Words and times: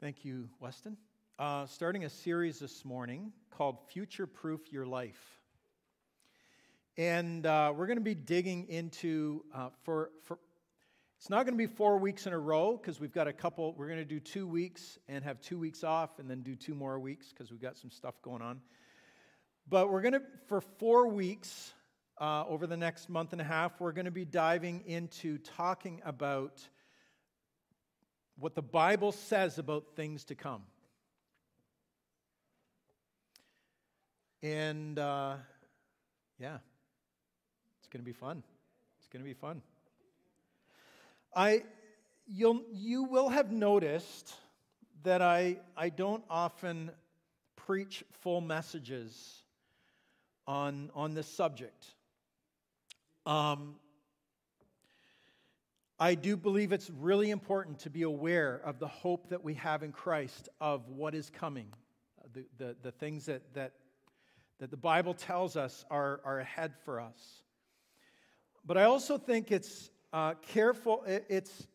Thank 0.00 0.24
you, 0.24 0.48
Weston. 0.60 0.96
Uh, 1.40 1.66
starting 1.66 2.04
a 2.04 2.08
series 2.08 2.60
this 2.60 2.84
morning 2.84 3.32
called 3.50 3.78
Future 3.88 4.28
Proof 4.28 4.60
Your 4.70 4.86
Life. 4.86 5.20
And 6.96 7.44
uh, 7.44 7.72
we're 7.74 7.88
going 7.88 7.98
to 7.98 8.04
be 8.04 8.14
digging 8.14 8.68
into, 8.68 9.44
uh, 9.52 9.70
for, 9.82 10.10
for, 10.22 10.38
it's 11.18 11.28
not 11.28 11.46
going 11.46 11.54
to 11.54 11.58
be 11.58 11.66
four 11.66 11.98
weeks 11.98 12.28
in 12.28 12.32
a 12.32 12.38
row 12.38 12.76
because 12.76 13.00
we've 13.00 13.12
got 13.12 13.26
a 13.26 13.32
couple, 13.32 13.74
we're 13.76 13.88
going 13.88 13.98
to 13.98 14.04
do 14.04 14.20
two 14.20 14.46
weeks 14.46 15.00
and 15.08 15.24
have 15.24 15.40
two 15.40 15.58
weeks 15.58 15.82
off 15.82 16.20
and 16.20 16.30
then 16.30 16.42
do 16.42 16.54
two 16.54 16.76
more 16.76 17.00
weeks 17.00 17.30
because 17.30 17.50
we've 17.50 17.60
got 17.60 17.76
some 17.76 17.90
stuff 17.90 18.22
going 18.22 18.40
on. 18.40 18.60
But 19.68 19.90
we're 19.90 20.02
going 20.02 20.14
to, 20.14 20.22
for 20.46 20.60
four 20.60 21.08
weeks 21.08 21.72
uh, 22.20 22.44
over 22.46 22.68
the 22.68 22.76
next 22.76 23.08
month 23.08 23.32
and 23.32 23.40
a 23.40 23.44
half, 23.44 23.80
we're 23.80 23.90
going 23.90 24.04
to 24.04 24.12
be 24.12 24.24
diving 24.24 24.84
into 24.86 25.38
talking 25.38 26.00
about 26.04 26.62
what 28.38 28.54
the 28.54 28.62
Bible 28.62 29.12
says 29.12 29.58
about 29.58 29.84
things 29.96 30.24
to 30.24 30.34
come. 30.34 30.62
And 34.42 34.98
uh, 34.98 35.34
yeah, 36.38 36.58
it's 37.78 37.88
going 37.88 38.00
to 38.00 38.06
be 38.06 38.12
fun. 38.12 38.42
It's 38.98 39.08
going 39.08 39.22
to 39.22 39.28
be 39.28 39.34
fun. 39.34 39.60
I, 41.34 41.64
you'll, 42.26 42.62
you 42.72 43.04
will 43.04 43.28
have 43.28 43.50
noticed 43.50 44.32
that 45.02 45.20
I, 45.22 45.58
I 45.76 45.88
don't 45.88 46.22
often 46.30 46.90
preach 47.56 48.04
full 48.20 48.40
messages 48.40 49.42
on, 50.46 50.90
on 50.94 51.14
this 51.14 51.26
subject. 51.26 51.86
Um, 53.26 53.74
I 56.00 56.14
do 56.14 56.36
believe 56.36 56.70
it's 56.70 56.90
really 56.90 57.30
important 57.30 57.80
to 57.80 57.90
be 57.90 58.02
aware 58.02 58.60
of 58.64 58.78
the 58.78 58.86
hope 58.86 59.30
that 59.30 59.42
we 59.42 59.54
have 59.54 59.82
in 59.82 59.90
Christ 59.90 60.48
of 60.60 60.88
what 60.88 61.12
is 61.12 61.28
coming, 61.28 61.66
the, 62.32 62.44
the, 62.56 62.76
the 62.82 62.92
things 62.92 63.26
that, 63.26 63.42
that, 63.54 63.72
that 64.60 64.70
the 64.70 64.76
Bible 64.76 65.12
tells 65.12 65.56
us 65.56 65.84
are, 65.90 66.20
are 66.24 66.38
ahead 66.38 66.74
for 66.84 67.00
us. 67.00 67.42
But 68.64 68.78
I 68.78 68.84
also 68.84 69.18
think 69.18 69.50
it's 69.50 69.90
uh, 70.12 70.34
careful, 70.34 71.02
it's 71.06 71.66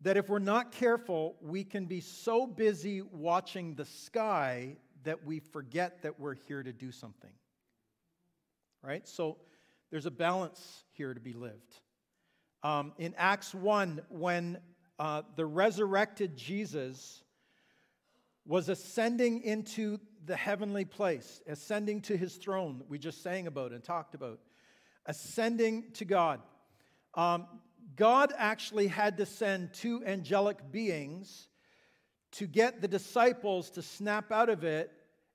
that 0.00 0.16
if 0.16 0.30
we're 0.30 0.38
not 0.38 0.72
careful, 0.72 1.36
we 1.42 1.64
can 1.64 1.84
be 1.84 2.00
so 2.00 2.46
busy 2.46 3.02
watching 3.02 3.74
the 3.74 3.84
sky 3.84 4.78
that 5.02 5.26
we 5.26 5.38
forget 5.38 6.00
that 6.00 6.18
we're 6.18 6.34
here 6.34 6.62
to 6.62 6.72
do 6.72 6.90
something. 6.90 7.32
Right? 8.82 9.06
So 9.06 9.36
there's 9.90 10.06
a 10.06 10.10
balance 10.10 10.84
here 10.92 11.12
to 11.12 11.20
be 11.20 11.34
lived. 11.34 11.80
Um, 12.64 12.94
in 12.96 13.14
Acts 13.18 13.54
1, 13.54 14.00
when 14.08 14.58
uh, 14.98 15.20
the 15.36 15.44
resurrected 15.44 16.34
Jesus 16.34 17.22
was 18.46 18.70
ascending 18.70 19.42
into 19.42 20.00
the 20.24 20.34
heavenly 20.34 20.86
place, 20.86 21.42
ascending 21.46 22.00
to 22.00 22.16
his 22.16 22.36
throne 22.36 22.82
we 22.88 22.98
just 22.98 23.22
sang 23.22 23.46
about 23.46 23.72
and 23.72 23.84
talked 23.84 24.14
about, 24.14 24.40
ascending 25.04 25.84
to 25.92 26.06
God. 26.06 26.40
Um, 27.12 27.46
God 27.96 28.32
actually 28.38 28.86
had 28.86 29.18
to 29.18 29.26
send 29.26 29.74
two 29.74 30.02
angelic 30.06 30.72
beings 30.72 31.48
to 32.32 32.46
get 32.46 32.80
the 32.80 32.88
disciples 32.88 33.68
to 33.72 33.82
snap 33.82 34.32
out 34.32 34.48
of 34.48 34.64
it 34.64 34.90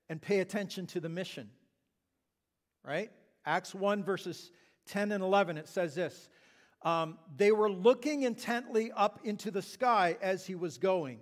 and 0.08 0.20
pay 0.20 0.40
attention 0.40 0.84
to 0.88 1.00
the 1.00 1.08
mission. 1.08 1.48
Right? 2.84 3.12
Acts 3.46 3.72
1, 3.72 4.02
verses 4.02 4.50
10 4.86 5.12
and 5.12 5.22
11, 5.22 5.58
it 5.58 5.68
says 5.68 5.94
this 5.94 6.28
um, 6.82 7.18
they 7.36 7.52
were 7.52 7.70
looking 7.70 8.22
intently 8.22 8.90
up 8.92 9.20
into 9.24 9.50
the 9.50 9.62
sky 9.62 10.16
as 10.22 10.46
he 10.46 10.54
was 10.54 10.78
going, 10.78 11.20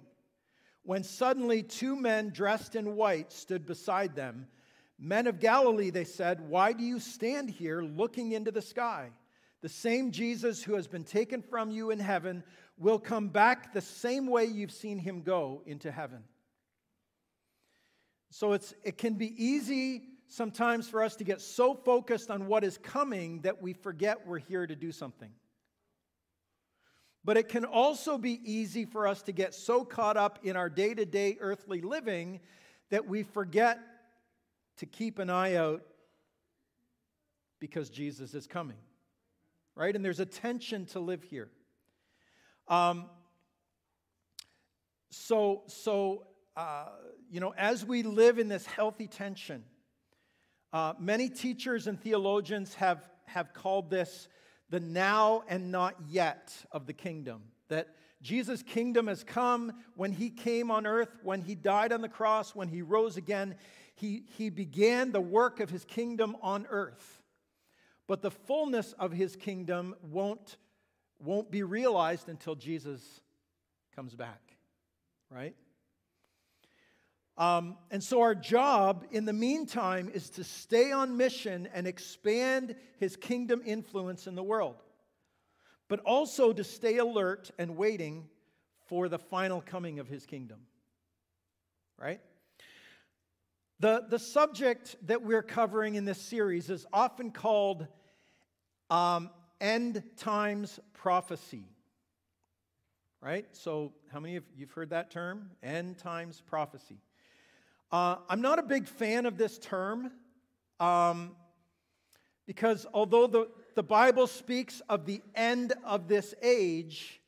when 0.84 1.02
suddenly 1.02 1.62
two 1.62 1.96
men 1.96 2.30
dressed 2.30 2.76
in 2.76 2.96
white 2.96 3.32
stood 3.32 3.66
beside 3.66 4.14
them. 4.14 4.46
Men 4.98 5.26
of 5.26 5.40
Galilee, 5.40 5.90
they 5.90 6.04
said, 6.04 6.40
why 6.48 6.72
do 6.72 6.82
you 6.84 6.98
stand 6.98 7.50
here 7.50 7.82
looking 7.82 8.32
into 8.32 8.50
the 8.50 8.62
sky? 8.62 9.10
The 9.60 9.68
same 9.68 10.12
Jesus 10.12 10.62
who 10.62 10.74
has 10.74 10.86
been 10.86 11.04
taken 11.04 11.42
from 11.42 11.70
you 11.70 11.90
in 11.90 11.98
heaven 11.98 12.44
will 12.78 12.98
come 12.98 13.28
back 13.28 13.72
the 13.72 13.80
same 13.80 14.28
way 14.28 14.44
you've 14.44 14.72
seen 14.72 14.98
him 14.98 15.22
go 15.22 15.62
into 15.66 15.90
heaven. 15.90 16.22
So 18.30 18.52
it's, 18.52 18.74
it 18.84 18.98
can 18.98 19.14
be 19.14 19.34
easy 19.44 20.02
sometimes 20.28 20.88
for 20.88 21.02
us 21.02 21.16
to 21.16 21.24
get 21.24 21.40
so 21.40 21.74
focused 21.74 22.30
on 22.30 22.46
what 22.46 22.62
is 22.62 22.78
coming 22.78 23.40
that 23.40 23.60
we 23.60 23.72
forget 23.72 24.26
we're 24.26 24.38
here 24.38 24.66
to 24.66 24.76
do 24.76 24.92
something. 24.92 25.30
But 27.28 27.36
it 27.36 27.50
can 27.50 27.66
also 27.66 28.16
be 28.16 28.40
easy 28.42 28.86
for 28.86 29.06
us 29.06 29.20
to 29.24 29.32
get 29.32 29.54
so 29.54 29.84
caught 29.84 30.16
up 30.16 30.38
in 30.44 30.56
our 30.56 30.70
day 30.70 30.94
to 30.94 31.04
day 31.04 31.36
earthly 31.40 31.82
living 31.82 32.40
that 32.88 33.06
we 33.06 33.22
forget 33.22 33.78
to 34.78 34.86
keep 34.86 35.18
an 35.18 35.28
eye 35.28 35.56
out 35.56 35.82
because 37.60 37.90
Jesus 37.90 38.32
is 38.32 38.46
coming. 38.46 38.78
Right? 39.74 39.94
And 39.94 40.02
there's 40.02 40.20
a 40.20 40.24
tension 40.24 40.86
to 40.86 41.00
live 41.00 41.22
here. 41.22 41.50
Um, 42.66 43.04
so, 45.10 45.64
so 45.66 46.24
uh, 46.56 46.86
you 47.30 47.40
know, 47.40 47.52
as 47.58 47.84
we 47.84 48.04
live 48.04 48.38
in 48.38 48.48
this 48.48 48.64
healthy 48.64 49.06
tension, 49.06 49.64
uh, 50.72 50.94
many 50.98 51.28
teachers 51.28 51.88
and 51.88 52.00
theologians 52.00 52.72
have, 52.76 53.06
have 53.26 53.52
called 53.52 53.90
this 53.90 54.28
the 54.70 54.80
now 54.80 55.42
and 55.48 55.70
not 55.70 55.94
yet 56.08 56.54
of 56.72 56.86
the 56.86 56.92
kingdom. 56.92 57.42
That 57.68 57.88
Jesus' 58.22 58.62
kingdom 58.62 59.06
has 59.06 59.22
come 59.22 59.72
when 59.94 60.12
he 60.12 60.30
came 60.30 60.70
on 60.70 60.86
earth, 60.86 61.10
when 61.22 61.42
he 61.42 61.54
died 61.54 61.92
on 61.92 62.00
the 62.00 62.08
cross, 62.08 62.54
when 62.54 62.68
he 62.68 62.82
rose 62.82 63.16
again. 63.16 63.54
He, 63.94 64.24
he 64.36 64.50
began 64.50 65.12
the 65.12 65.20
work 65.20 65.60
of 65.60 65.70
his 65.70 65.84
kingdom 65.84 66.36
on 66.42 66.66
earth. 66.70 67.22
But 68.06 68.22
the 68.22 68.30
fullness 68.30 68.94
of 68.94 69.12
his 69.12 69.36
kingdom 69.36 69.94
won't, 70.02 70.56
won't 71.18 71.50
be 71.50 71.62
realized 71.62 72.28
until 72.28 72.54
Jesus 72.54 73.20
comes 73.94 74.14
back, 74.14 74.40
right? 75.30 75.54
Um, 77.38 77.76
and 77.92 78.02
so, 78.02 78.20
our 78.20 78.34
job 78.34 79.04
in 79.12 79.24
the 79.24 79.32
meantime 79.32 80.10
is 80.12 80.28
to 80.30 80.44
stay 80.44 80.90
on 80.90 81.16
mission 81.16 81.68
and 81.72 81.86
expand 81.86 82.74
his 82.98 83.14
kingdom 83.14 83.62
influence 83.64 84.26
in 84.26 84.34
the 84.34 84.42
world, 84.42 84.82
but 85.86 86.00
also 86.00 86.52
to 86.52 86.64
stay 86.64 86.98
alert 86.98 87.52
and 87.56 87.76
waiting 87.76 88.28
for 88.88 89.08
the 89.08 89.20
final 89.20 89.60
coming 89.60 90.00
of 90.00 90.08
his 90.08 90.26
kingdom. 90.26 90.58
Right? 91.96 92.20
The, 93.78 94.04
the 94.08 94.18
subject 94.18 94.96
that 95.06 95.22
we're 95.22 95.42
covering 95.42 95.94
in 95.94 96.04
this 96.04 96.20
series 96.20 96.68
is 96.70 96.86
often 96.92 97.30
called 97.30 97.86
um, 98.90 99.30
end 99.60 100.02
times 100.16 100.80
prophecy. 100.92 101.68
Right? 103.20 103.46
So, 103.52 103.92
how 104.12 104.18
many 104.18 104.34
of 104.34 104.44
you've 104.56 104.72
heard 104.72 104.90
that 104.90 105.12
term? 105.12 105.50
End 105.62 105.98
times 105.98 106.42
prophecy. 106.44 106.98
Uh, 107.90 108.16
I'm 108.28 108.42
not 108.42 108.58
a 108.58 108.62
big 108.62 108.86
fan 108.86 109.24
of 109.24 109.38
this 109.38 109.58
term 109.58 110.12
um, 110.78 111.34
because 112.46 112.86
although 112.92 113.26
the, 113.26 113.48
the 113.76 113.82
Bible 113.82 114.26
speaks 114.26 114.82
of 114.90 115.06
the 115.06 115.22
end 115.34 115.72
of 115.84 116.06
this 116.06 116.34
age, 116.42 117.20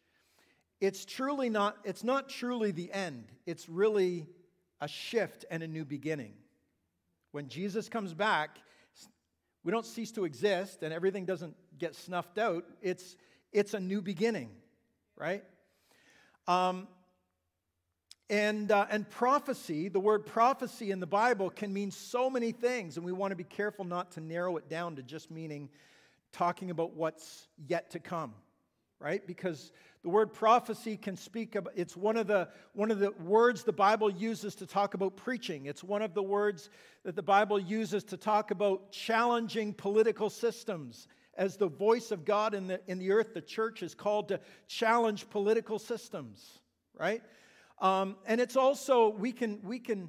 it's 0.81 1.07
truly 1.07 1.49
not, 1.49 1.79
it's 1.85 2.05
not 2.05 2.29
truly 2.29 2.73
the 2.73 2.93
end. 2.93 3.25
It's 3.47 3.69
really 3.69 4.27
a 4.83 4.89
shift 4.89 5.47
and 5.51 5.63
a 5.63 5.69
new 5.69 5.85
beginning. 5.85 6.35
When 7.33 7.49
Jesus 7.49 7.89
comes 7.89 8.13
back, 8.13 8.59
we 9.65 9.73
don't 9.73 9.87
cease 9.87 10.13
to 10.13 10.25
exist 10.25 10.83
and 10.83 10.93
everything 10.93 11.25
doesn't 11.25 11.55
get 11.79 11.95
snuffed 11.95 12.39
out. 12.39 12.65
It's, 12.83 13.17
it's 13.53 13.73
a 13.73 13.81
new 13.81 14.03
beginning, 14.03 14.51
right? 15.17 15.43
Um, 16.47 16.87
and, 18.31 18.71
uh, 18.71 18.87
and 18.89 19.11
prophecy, 19.11 19.89
the 19.89 19.99
word 19.99 20.25
prophecy 20.25 20.93
in 20.93 21.01
the 21.01 21.07
Bible 21.07 21.51
can 21.51 21.73
mean 21.73 21.91
so 21.91 22.31
many 22.31 22.53
things, 22.53 22.97
and 22.97 23.05
we 23.05 23.11
want 23.11 23.33
to 23.33 23.37
be 23.37 23.45
careful 23.45 23.85
not 23.85 24.13
to 24.13 24.21
narrow 24.21 24.57
it 24.57 24.69
down 24.69 24.95
to 24.97 25.03
just 25.03 25.33
meaning 25.33 25.69
talking 26.33 26.71
about 26.71 26.95
what's 26.95 27.49
yet 27.67 27.91
to 27.91 27.99
come, 27.99 28.33
right? 29.01 29.27
Because 29.27 29.73
the 30.05 30.09
word 30.09 30.33
prophecy 30.33 30.97
can 30.97 31.17
speak 31.17 31.57
about, 31.57 31.73
it's 31.75 31.97
one 31.97 32.17
of, 32.17 32.29
the, 32.29 32.49
one 32.73 32.93
of 32.93 33.01
the 33.01 33.11
words 33.11 33.65
the 33.65 33.73
Bible 33.73 34.09
uses 34.09 34.55
to 34.55 34.67
talk 34.67 34.95
about 34.95 35.17
preaching. 35.17 35.67
It's 35.67 35.83
one 35.83 36.01
of 36.01 36.15
the 36.15 36.23
words 36.23 36.71
that 37.03 37.17
the 37.17 37.23
Bible 37.23 37.59
uses 37.59 38.05
to 38.05 38.17
talk 38.17 38.53
about 38.53 38.93
challenging 38.93 39.75
political 39.75 40.31
systems. 40.31 41.09
As 41.35 41.57
the 41.57 41.69
voice 41.69 42.13
of 42.13 42.25
God 42.25 42.55
in 42.55 42.69
the, 42.69 42.81
in 42.87 42.99
the 42.99 43.11
earth, 43.11 43.35
the 43.35 43.41
church 43.41 43.83
is 43.83 43.93
called 43.93 44.29
to 44.29 44.39
challenge 44.69 45.29
political 45.31 45.81
systems, 45.81 46.61
right? 46.97 47.23
Um, 47.81 48.17
and 48.27 48.41
it's 48.41 48.57
also, 48.57 49.09
we 49.09 49.33
can, 49.33 49.61
we, 49.63 49.79
can, 49.79 50.09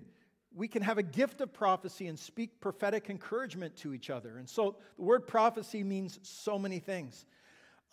we 0.53 0.67
can 0.67 0.81
have 0.81 0.97
a 0.97 1.03
gift 1.03 1.41
of 1.41 1.53
prophecy 1.53 2.07
and 2.07 2.19
speak 2.19 2.59
prophetic 2.59 3.09
encouragement 3.09 3.75
to 3.77 3.93
each 3.93 4.09
other. 4.09 4.37
And 4.37 4.49
so 4.49 4.75
the 4.97 5.03
word 5.03 5.27
prophecy 5.27 5.83
means 5.83 6.19
so 6.23 6.59
many 6.59 6.79
things. 6.79 7.25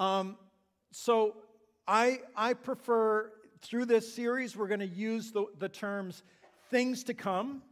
Um, 0.01 0.37
so 0.91 1.37
I, 1.87 2.21
I 2.37 2.55
prefer 2.55 3.33
through 3.63 3.87
this 3.87 4.13
series, 4.13 4.57
we're 4.57 4.69
going 4.69 4.81
to 4.81 4.87
use 4.87 5.33
the, 5.33 5.47
the 5.59 5.69
terms 5.69 6.23
things 6.71 7.05
to 7.05 7.15
come, 7.15 7.63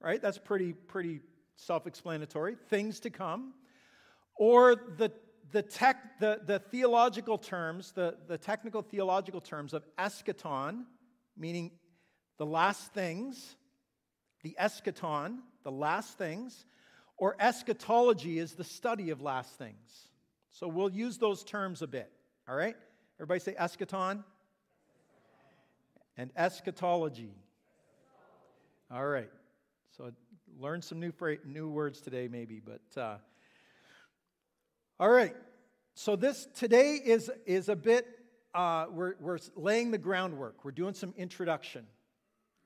right? 0.00 0.20
That's 0.20 0.38
pretty, 0.38 0.72
pretty 0.72 1.20
self 1.56 1.86
explanatory. 1.86 2.56
Things 2.68 3.00
to 3.00 3.10
come. 3.10 3.54
Or 4.36 4.74
the, 4.74 5.10
the, 5.52 5.62
tech, 5.62 6.20
the, 6.20 6.40
the 6.44 6.58
theological 6.58 7.38
terms, 7.38 7.92
the, 7.92 8.16
the 8.28 8.36
technical 8.36 8.82
theological 8.82 9.40
terms 9.40 9.72
of 9.72 9.84
eschaton, 9.98 10.84
meaning 11.36 11.72
the 12.38 12.46
last 12.46 12.92
things, 12.92 13.56
the 14.42 14.56
eschaton, 14.60 15.38
the 15.62 15.72
last 15.72 16.18
things, 16.18 16.64
or 17.16 17.36
eschatology 17.40 18.38
is 18.38 18.54
the 18.54 18.64
study 18.64 19.10
of 19.10 19.20
last 19.22 19.58
things. 19.58 20.08
So 20.52 20.68
we'll 20.68 20.90
use 20.90 21.18
those 21.18 21.44
terms 21.44 21.82
a 21.82 21.86
bit, 21.86 22.10
all 22.48 22.56
right? 22.56 22.76
Everybody 23.18 23.40
say 23.40 23.54
eschaton 23.54 24.22
and 26.16 26.30
eschatology. 26.36 27.34
All 28.90 29.06
right. 29.06 29.30
So 29.96 30.12
learn 30.58 30.82
some 30.82 31.00
new, 31.00 31.12
new 31.44 31.68
words 31.68 32.00
today, 32.00 32.28
maybe, 32.28 32.60
but 32.64 33.00
uh, 33.00 33.16
all 34.98 35.10
right. 35.10 35.34
So 35.94 36.14
this 36.16 36.46
today 36.54 37.00
is, 37.02 37.30
is 37.46 37.68
a 37.68 37.76
bit, 37.76 38.06
uh, 38.56 38.86
we're, 38.90 39.14
we're 39.20 39.38
laying 39.54 39.90
the 39.90 39.98
groundwork. 39.98 40.64
We're 40.64 40.70
doing 40.70 40.94
some 40.94 41.12
introduction. 41.18 41.86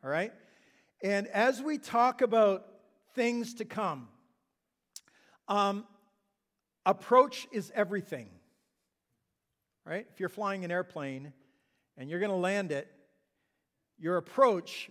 All 0.04 0.10
right? 0.10 0.32
And 1.02 1.26
as 1.26 1.60
we 1.60 1.78
talk 1.78 2.22
about 2.22 2.64
things 3.16 3.54
to 3.54 3.64
come, 3.64 4.06
um, 5.48 5.84
approach 6.86 7.48
is 7.50 7.72
everything. 7.74 8.28
Right? 9.84 10.06
If 10.12 10.20
you're 10.20 10.28
flying 10.28 10.64
an 10.64 10.70
airplane 10.70 11.32
and 11.98 12.08
you're 12.08 12.20
going 12.20 12.30
to 12.30 12.36
land 12.36 12.70
it, 12.70 12.86
your 13.98 14.16
approach 14.16 14.90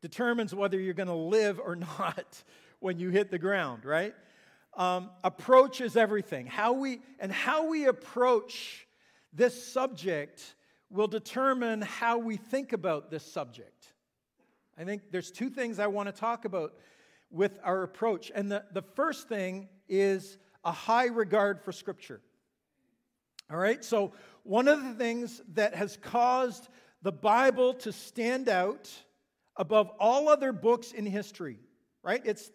determines 0.00 0.54
whether 0.54 0.78
you're 0.78 0.94
going 0.94 1.08
to 1.08 1.14
live 1.14 1.58
or 1.58 1.74
not 1.98 2.44
when 2.78 3.00
you 3.00 3.10
hit 3.10 3.32
the 3.32 3.38
ground, 3.38 3.84
right? 3.84 4.14
Um, 4.76 5.10
approach 5.24 5.80
is 5.80 5.96
everything. 5.96 6.46
How 6.46 6.74
we 6.74 7.00
and 7.18 7.32
how 7.32 7.66
we 7.68 7.86
approach 7.86 8.86
this 9.32 9.72
subject 9.72 10.54
will 10.90 11.06
determine 11.06 11.82
how 11.82 12.18
we 12.18 12.36
think 12.36 12.72
about 12.72 13.10
this 13.10 13.24
subject. 13.24 13.92
I 14.76 14.84
think 14.84 15.02
there's 15.10 15.30
two 15.30 15.50
things 15.50 15.78
I 15.78 15.86
want 15.86 16.08
to 16.08 16.12
talk 16.12 16.44
about 16.44 16.74
with 17.30 17.58
our 17.62 17.82
approach. 17.82 18.32
And 18.34 18.50
the, 18.50 18.64
the 18.72 18.82
first 18.82 19.28
thing 19.28 19.68
is 19.88 20.38
a 20.64 20.72
high 20.72 21.06
regard 21.06 21.62
for 21.62 21.72
Scripture. 21.72 22.20
All 23.50 23.56
right, 23.56 23.84
so 23.84 24.12
one 24.42 24.68
of 24.68 24.82
the 24.82 24.94
things 24.94 25.42
that 25.54 25.74
has 25.74 25.96
caused 25.96 26.68
the 27.02 27.12
Bible 27.12 27.74
to 27.74 27.92
stand 27.92 28.48
out 28.48 28.90
above 29.56 29.90
all 29.98 30.28
other 30.28 30.52
books 30.52 30.92
in 30.92 31.04
history, 31.06 31.58
right? 32.02 32.22
It's 32.24 32.50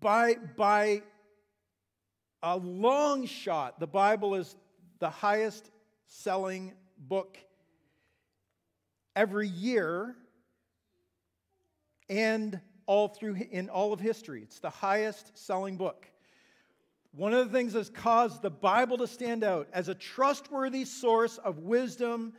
by, 0.00 0.36
by 0.56 1.02
a 2.42 2.56
long 2.56 3.26
shot, 3.26 3.78
the 3.78 3.86
Bible 3.86 4.34
is 4.34 4.56
the 5.00 5.10
highest 5.10 5.70
selling 6.06 6.72
book 6.98 7.38
every 9.16 9.48
year 9.48 10.14
and 12.08 12.60
all 12.86 13.08
through 13.08 13.36
in 13.50 13.68
all 13.68 13.92
of 13.92 14.00
history. 14.00 14.42
It's 14.42 14.60
the 14.60 14.70
highest 14.70 15.36
selling 15.36 15.76
book. 15.76 16.06
One 17.12 17.34
of 17.34 17.46
the 17.46 17.52
things 17.52 17.72
that's 17.72 17.88
caused 17.88 18.42
the 18.42 18.50
Bible 18.50 18.98
to 18.98 19.06
stand 19.06 19.42
out 19.42 19.68
as 19.72 19.88
a 19.88 19.94
trustworthy 19.94 20.84
source 20.84 21.38
of 21.38 21.58
wisdom 21.58 22.34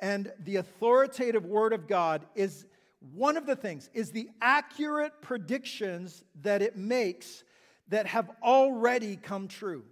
and 0.00 0.32
the 0.44 0.56
authoritative 0.56 1.44
word 1.44 1.72
of 1.72 1.86
God 1.86 2.26
is 2.34 2.66
one 3.14 3.36
of 3.36 3.46
the 3.46 3.56
things 3.56 3.90
is 3.94 4.10
the 4.10 4.28
accurate 4.40 5.12
predictions 5.20 6.24
that 6.42 6.62
it 6.62 6.76
makes 6.76 7.44
that 7.88 8.06
have 8.06 8.30
already 8.42 9.16
come 9.16 9.46
true. 9.46 9.84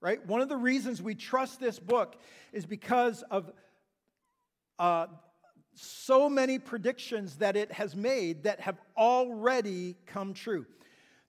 Right? 0.00 0.24
One 0.26 0.40
of 0.40 0.48
the 0.48 0.56
reasons 0.56 1.02
we 1.02 1.14
trust 1.14 1.58
this 1.58 1.78
book 1.78 2.16
is 2.52 2.64
because 2.64 3.22
of 3.30 3.50
uh, 4.78 5.06
so 5.74 6.28
many 6.28 6.58
predictions 6.58 7.36
that 7.36 7.56
it 7.56 7.72
has 7.72 7.96
made 7.96 8.44
that 8.44 8.60
have 8.60 8.78
already 8.96 9.96
come 10.06 10.34
true. 10.34 10.66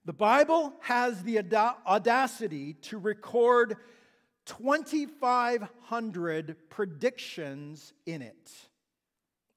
The 0.04 0.12
Bible 0.12 0.72
has 0.80 1.22
the 1.22 1.38
audacity 1.38 2.74
to 2.82 2.98
record 2.98 3.76
2,500 4.46 6.56
predictions 6.68 7.92
in 8.06 8.22
it 8.22 8.50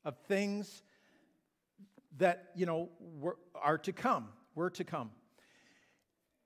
of 0.06 0.18
things 0.28 0.84
that, 2.18 2.50
you 2.56 2.66
know, 2.66 2.90
were, 3.00 3.38
are 3.56 3.78
to 3.80 3.94
come, 3.94 4.28
were 4.54 4.70
to 4.72 4.84
come. 4.84 5.12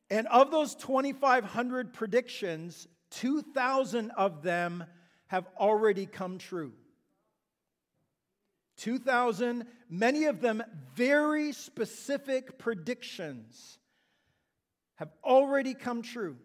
And 0.09 0.27
of 0.27 0.51
those 0.51 0.75
2,500 0.75 1.94
predictions, 1.94 2.88
2,000 3.12 4.12
of 4.12 4.42
them 4.42 4.86
have 5.27 5.48
already 5.59 6.06
come 6.06 6.38
true. 6.38 6.74
2,000, 8.77 9.65
many 9.89 10.25
of 10.25 10.39
them 10.39 10.63
very 10.95 11.51
specific 11.51 12.57
predictions, 12.57 13.80
have 14.95 15.09
already 15.24 15.74
come 15.74 16.01
true, 16.01 16.38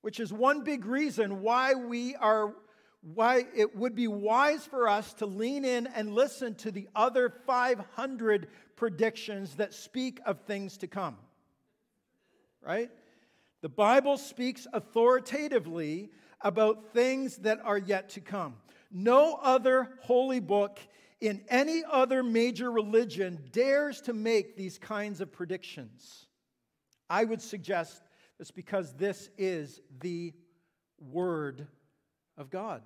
which 0.00 0.18
is 0.18 0.32
one 0.32 0.64
big 0.64 0.84
reason 0.84 1.42
why 1.42 1.74
we 1.74 2.16
are 2.16 2.54
why 3.14 3.44
it 3.56 3.74
would 3.76 3.96
be 3.96 4.06
wise 4.06 4.64
for 4.64 4.88
us 4.88 5.12
to 5.14 5.26
lean 5.26 5.64
in 5.64 5.88
and 5.88 6.14
listen 6.14 6.54
to 6.54 6.70
the 6.70 6.88
other 6.94 7.28
500 7.28 8.46
predictions 8.76 9.56
that 9.56 9.74
speak 9.74 10.20
of 10.24 10.40
things 10.42 10.78
to 10.78 10.86
come. 10.86 11.16
Right? 12.62 12.90
The 13.60 13.68
Bible 13.68 14.18
speaks 14.18 14.66
authoritatively 14.72 16.10
about 16.40 16.92
things 16.92 17.38
that 17.38 17.60
are 17.64 17.78
yet 17.78 18.10
to 18.10 18.20
come. 18.20 18.56
No 18.90 19.38
other 19.42 19.90
holy 20.02 20.40
book 20.40 20.78
in 21.20 21.42
any 21.48 21.82
other 21.90 22.22
major 22.22 22.70
religion 22.70 23.38
dares 23.52 24.00
to 24.02 24.12
make 24.12 24.56
these 24.56 24.78
kinds 24.78 25.20
of 25.20 25.32
predictions. 25.32 26.26
I 27.08 27.24
would 27.24 27.40
suggest 27.40 28.02
it's 28.40 28.50
because 28.50 28.94
this 28.94 29.30
is 29.38 29.80
the 30.00 30.32
Word 30.98 31.66
of 32.36 32.50
God 32.50 32.82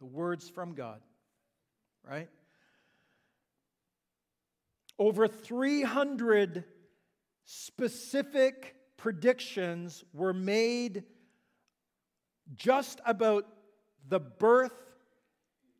the 0.00 0.06
words 0.06 0.48
from 0.48 0.72
God, 0.72 1.00
right? 2.08 2.28
Over 4.98 5.28
300 5.28 6.64
specific 7.52 8.76
predictions 8.96 10.04
were 10.12 10.32
made 10.32 11.02
just 12.54 13.00
about 13.04 13.44
the 14.08 14.20
birth, 14.20 14.72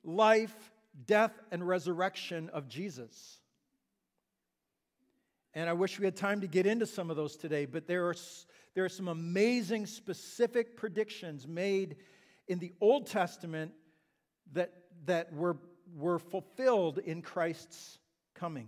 life, 0.03 0.73
death, 1.07 1.31
and 1.53 1.67
resurrection 1.67 2.51
of 2.53 2.67
Jesus. 2.67 3.39
And 5.55 5.71
I 5.71 5.73
wish 5.75 5.97
we 6.01 6.07
had 6.07 6.17
time 6.17 6.41
to 6.41 6.49
get 6.49 6.67
into 6.67 6.87
some 6.87 7.09
of 7.09 7.17
those 7.17 7.37
today, 7.37 7.67
but 7.67 7.87
there 7.87 8.09
are, 8.09 8.17
there 8.75 8.85
are 8.85 8.89
some 8.89 9.07
amazing 9.07 9.87
specific 9.87 10.77
predictions 10.77 11.47
made 11.47 11.99
in 12.49 12.59
the 12.59 12.73
Old 12.81 13.07
Testament 13.07 13.71
that, 14.55 14.73
that 15.05 15.33
were, 15.33 15.57
were 15.95 16.19
fulfilled 16.19 16.99
in 16.99 17.23
Christ's 17.23 18.01
coming. 18.35 18.67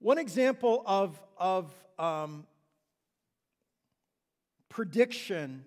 One 0.00 0.18
example 0.18 0.82
of, 0.86 1.20
of 1.36 1.72
um, 1.98 2.46
prediction 4.68 5.64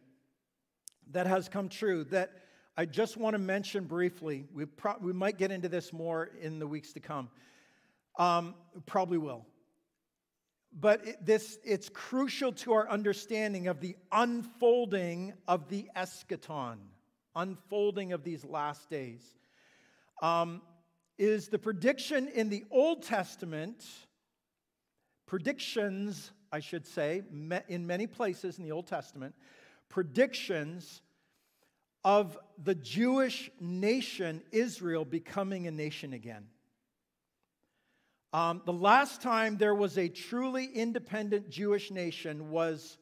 that 1.12 1.28
has 1.28 1.50
come 1.50 1.70
true 1.70 2.06
that 2.06 2.32
I 2.78 2.86
just 2.86 3.18
want 3.18 3.34
to 3.34 3.40
mention 3.40 3.84
briefly, 3.84 4.46
we, 4.54 4.66
pro- 4.66 4.98
we 5.02 5.14
might 5.14 5.38
get 5.38 5.52
into 5.52 5.68
this 5.68 5.92
more 5.92 6.30
in 6.42 6.60
the 6.60 6.68
weeks 6.68 6.94
to 6.94 7.00
come. 7.00 7.30
Um, 8.18 8.56
probably 8.86 9.18
will. 9.18 9.46
But 10.74 11.06
it, 11.06 11.26
this, 11.26 11.60
it's 11.66 11.90
crucial 11.90 12.54
to 12.54 12.74
our 12.74 12.90
understanding 12.90 13.68
of 13.68 13.82
the 13.82 13.96
unfolding 14.12 15.34
of 15.48 15.68
the 15.70 15.90
eschaton 15.96 16.78
unfolding 17.36 18.14
of 18.14 18.24
these 18.24 18.44
last 18.44 18.90
days 18.90 19.22
um, 20.22 20.62
is 21.18 21.48
the 21.48 21.60
prediction 21.60 22.28
in 22.28 22.50
the 22.50 22.64
Old 22.72 23.04
Testament, 23.04 23.86
predictions, 25.32 26.34
I 26.52 26.60
should 26.60 26.86
say, 26.86 27.22
in 27.70 27.88
many 27.88 28.06
places 28.06 28.58
in 28.58 28.66
the 28.66 28.74
Old 28.74 28.86
Testament, 28.86 29.34
predictions 29.88 31.02
of 32.04 32.38
the 32.62 32.76
Jewish 32.76 33.50
nation, 33.58 34.42
Israel, 34.52 35.06
becoming 35.06 35.68
a 35.68 35.72
nation 35.72 36.12
again. 36.12 36.48
Um, 38.34 38.62
the 38.66 38.74
last 38.74 39.22
time 39.22 39.56
there 39.56 39.74
was 39.74 39.98
a 39.98 40.10
truly 40.10 40.66
independent 40.66 41.50
Jewish 41.50 41.92
nation 41.92 42.52
was 42.52 42.98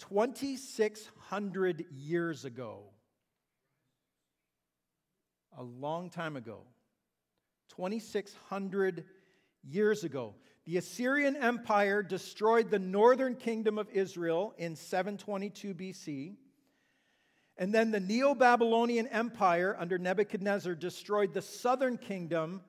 2,600 0.00 1.84
years 1.92 2.44
ago. 2.44 2.82
A 5.56 5.62
long 5.62 6.10
time 6.10 6.34
ago, 6.34 6.62
2,600 7.76 9.04
years 9.62 10.02
ago. 10.02 10.34
The 10.66 10.78
Assyrian 10.78 11.36
Empire 11.36 12.02
destroyed 12.02 12.70
the 12.70 12.78
northern 12.78 13.34
kingdom 13.34 13.78
of 13.78 13.90
Israel 13.90 14.54
in 14.56 14.76
722 14.76 15.74
BC. 15.74 16.36
And 17.58 17.72
then 17.72 17.90
the 17.90 18.00
Neo 18.00 18.34
Babylonian 18.34 19.06
Empire 19.08 19.76
under 19.78 19.98
Nebuchadnezzar 19.98 20.74
destroyed 20.74 21.34
the 21.34 21.42
southern 21.42 21.98
kingdom 21.98 22.62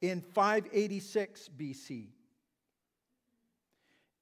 in 0.00 0.20
586 0.20 1.48
BC. 1.56 2.08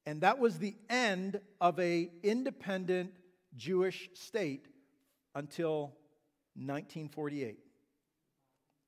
And 0.06 0.20
that 0.20 0.38
was 0.38 0.58
the 0.58 0.76
end 0.90 1.40
of 1.60 1.80
a 1.80 2.10
independent 2.22 3.12
Jewish 3.56 4.10
state 4.12 4.66
until 5.34 5.94
1948. 6.56 7.58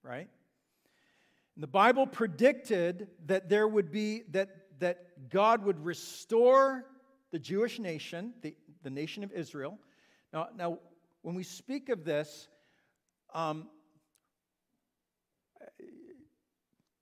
Right? 0.02 0.28
The 1.58 1.66
Bible 1.66 2.06
predicted 2.06 3.08
that 3.26 3.48
there 3.48 3.66
would 3.66 3.90
be, 3.90 4.24
that, 4.32 4.50
that 4.78 5.30
God 5.30 5.64
would 5.64 5.82
restore 5.82 6.84
the 7.32 7.38
Jewish 7.38 7.78
nation, 7.78 8.34
the, 8.42 8.54
the 8.82 8.90
nation 8.90 9.24
of 9.24 9.32
Israel. 9.32 9.78
Now, 10.34 10.48
now, 10.54 10.78
when 11.22 11.34
we 11.34 11.42
speak 11.42 11.88
of 11.88 12.04
this, 12.04 12.48
um, 13.32 13.68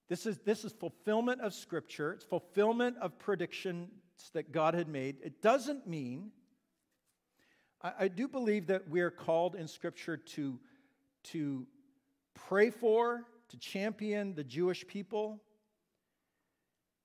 this, 0.07 0.25
is, 0.25 0.37
this 0.45 0.63
is 0.63 0.71
fulfillment 0.71 1.41
of 1.41 1.53
Scripture, 1.53 2.13
it's 2.13 2.23
fulfillment 2.25 2.95
of 3.01 3.19
predictions 3.19 3.89
that 4.33 4.53
God 4.53 4.73
had 4.73 4.87
made. 4.87 5.17
It 5.21 5.41
doesn't 5.41 5.85
mean, 5.85 6.31
I, 7.81 7.91
I 7.99 8.07
do 8.07 8.29
believe 8.29 8.67
that 8.67 8.89
we 8.89 9.01
are 9.01 9.11
called 9.11 9.55
in 9.55 9.67
Scripture 9.67 10.15
to, 10.15 10.59
to 11.25 11.67
pray 12.33 12.69
for 12.69 13.25
to 13.49 13.57
champion 13.57 14.35
the 14.35 14.43
Jewish 14.43 14.85
people, 14.87 15.41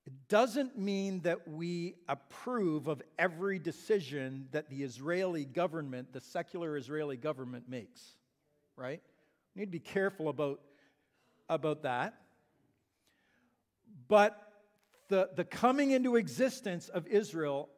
it 0.06 0.12
doesn't 0.28 0.78
mean 0.78 1.20
that 1.20 1.46
we 1.46 1.96
approve 2.08 2.88
of 2.88 3.02
every 3.18 3.58
decision 3.58 4.48
that 4.52 4.68
the 4.68 4.82
Israeli 4.82 5.44
government, 5.44 6.12
the 6.12 6.20
secular 6.20 6.76
Israeli 6.76 7.16
government, 7.16 7.68
makes, 7.68 8.16
right? 8.76 9.00
We 9.54 9.60
need 9.60 9.66
to 9.66 9.72
be 9.72 9.78
careful 9.78 10.28
about, 10.28 10.60
about 11.48 11.82
that. 11.82 12.14
But 14.08 14.40
the, 15.08 15.30
the 15.36 15.44
coming 15.44 15.90
into 15.90 16.16
existence 16.16 16.88
of 16.88 17.06
Israel 17.06 17.68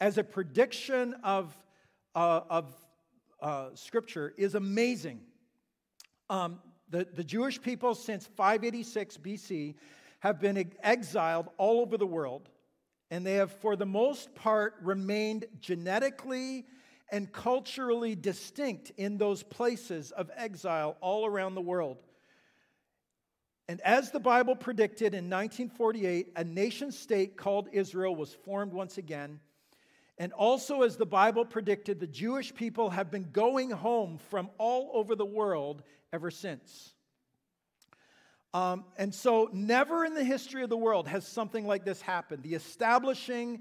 as 0.00 0.16
a 0.16 0.24
prediction 0.24 1.14
of, 1.22 1.54
uh, 2.14 2.40
of 2.48 2.74
uh, 3.40 3.68
Scripture 3.74 4.32
is 4.36 4.54
amazing. 4.54 5.20
Um, 6.30 6.60
the, 6.90 7.06
the 7.14 7.24
Jewish 7.24 7.60
people 7.60 7.94
since 7.94 8.26
586 8.26 9.18
BC 9.18 9.74
have 10.20 10.40
been 10.40 10.72
exiled 10.82 11.48
all 11.58 11.80
over 11.80 11.96
the 11.96 12.06
world, 12.06 12.48
and 13.10 13.24
they 13.24 13.34
have, 13.34 13.52
for 13.52 13.76
the 13.76 13.86
most 13.86 14.34
part, 14.34 14.74
remained 14.82 15.46
genetically 15.60 16.66
and 17.10 17.32
culturally 17.32 18.14
distinct 18.14 18.92
in 18.96 19.16
those 19.16 19.42
places 19.42 20.10
of 20.10 20.30
exile 20.36 20.96
all 21.00 21.24
around 21.24 21.54
the 21.54 21.60
world. 21.60 21.98
And 23.68 23.80
as 23.82 24.10
the 24.10 24.20
Bible 24.20 24.56
predicted 24.56 25.14
in 25.14 25.24
1948, 25.24 26.32
a 26.36 26.44
nation 26.44 26.90
state 26.90 27.36
called 27.36 27.68
Israel 27.72 28.16
was 28.16 28.32
formed 28.32 28.72
once 28.72 28.98
again. 28.98 29.40
And 30.18 30.32
also, 30.32 30.82
as 30.82 30.96
the 30.96 31.06
Bible 31.06 31.44
predicted, 31.44 32.00
the 32.00 32.06
Jewish 32.06 32.52
people 32.52 32.90
have 32.90 33.10
been 33.10 33.28
going 33.32 33.70
home 33.70 34.18
from 34.30 34.50
all 34.58 34.90
over 34.92 35.14
the 35.14 35.24
world 35.24 35.82
ever 36.12 36.30
since. 36.30 36.92
Um, 38.52 38.84
and 38.96 39.14
so, 39.14 39.48
never 39.52 40.04
in 40.04 40.14
the 40.14 40.24
history 40.24 40.64
of 40.64 40.70
the 40.70 40.76
world 40.76 41.06
has 41.06 41.26
something 41.26 41.66
like 41.66 41.84
this 41.84 42.00
happened. 42.00 42.42
The 42.42 42.54
establishing 42.54 43.60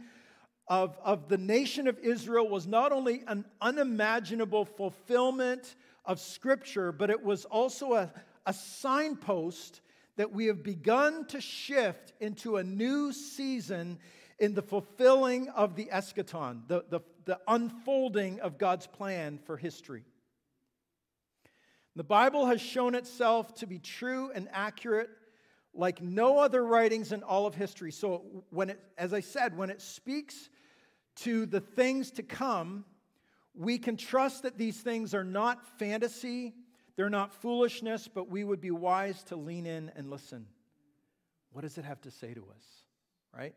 of, 0.68 0.98
of 1.04 1.30
the 1.30 1.38
nation 1.38 1.88
of 1.88 2.00
Israel 2.00 2.50
was 2.50 2.66
not 2.66 2.92
only 2.92 3.24
an 3.28 3.46
unimaginable 3.62 4.66
fulfillment 4.66 5.76
of 6.06 6.20
Scripture, 6.20 6.92
but 6.92 7.10
it 7.12 7.22
was 7.22 7.46
also 7.46 7.94
a, 7.94 8.12
a 8.48 8.54
signpost 8.54 9.82
that 10.16 10.32
we 10.32 10.48
have 10.48 10.64
begun 10.64 11.26
to 11.28 11.40
shift 11.40 12.14
into 12.20 12.58
a 12.58 12.64
new 12.64 13.14
season 13.14 14.00
in 14.40 14.54
the 14.54 14.62
fulfilling 14.62 15.50
of 15.50 15.76
the 15.76 15.86
eschaton, 15.86 16.68
the, 16.68 16.86
the, 16.90 17.02
the 17.26 17.40
unfolding 17.48 18.40
of 18.40 18.58
God's 18.58 18.88
plan 18.88 19.40
for 19.46 19.58
history. 19.58 20.04
The 21.96 22.04
Bible 22.04 22.46
has 22.46 22.62
shown 22.62 22.94
itself 22.94 23.56
to 23.56 23.68
be 23.68 23.80
true 23.80 24.32
and 24.34 24.48
accurate 24.52 25.10
like 25.74 26.02
no 26.02 26.40
other 26.40 26.64
writings 26.66 27.12
in 27.12 27.24
all 27.24 27.46
of 27.46 27.56
history. 27.56 27.92
So, 27.92 28.44
when 28.50 28.72
it, 28.72 28.80
as 28.98 29.14
I 29.14 29.20
said, 29.20 29.58
when 29.58 29.70
it 29.70 29.82
speaks 29.82 30.50
to 31.18 31.46
the 31.46 31.60
things 31.60 32.12
to 32.12 32.24
come, 32.24 32.86
we 33.56 33.78
can 33.78 33.98
trust 33.98 34.44
that 34.44 34.58
these 34.58 34.80
things 34.80 35.14
are 35.14 35.24
not 35.24 35.80
fantasy, 35.80 36.54
they're 36.96 37.10
not 37.10 37.34
foolishness, 37.34 38.08
but 38.08 38.30
we 38.30 38.44
would 38.44 38.62
be 38.62 38.72
wise 38.72 39.24
to 39.26 39.36
lean 39.36 39.66
in 39.66 39.92
and 39.96 40.10
listen. 40.10 40.46
What 41.52 41.62
does 41.62 41.78
it 41.78 41.86
have 41.86 42.02
to 42.02 42.12
say 42.12 42.34
to 42.34 42.42
us? 42.42 42.64
Right? 43.36 43.56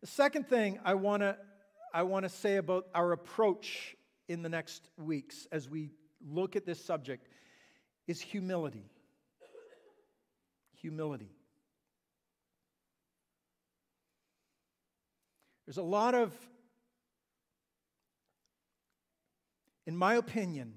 The 0.00 0.06
second 0.06 0.48
thing 0.48 0.80
I 0.84 0.94
want 0.94 1.22
to 1.22 1.36
I 1.92 2.04
want 2.04 2.22
to 2.22 2.28
say 2.28 2.56
about 2.56 2.86
our 2.94 3.12
approach 3.12 3.96
in 4.28 4.42
the 4.42 4.48
next 4.48 4.88
weeks 4.96 5.48
as 5.50 5.68
we 5.68 5.90
look 6.24 6.54
at 6.54 6.64
this 6.64 6.82
subject 6.84 7.26
is 8.06 8.20
humility. 8.20 8.88
Humility. 10.80 11.30
There's 15.66 15.78
a 15.78 15.82
lot 15.82 16.14
of, 16.14 16.32
in 19.86 19.96
my 19.96 20.14
opinion, 20.14 20.74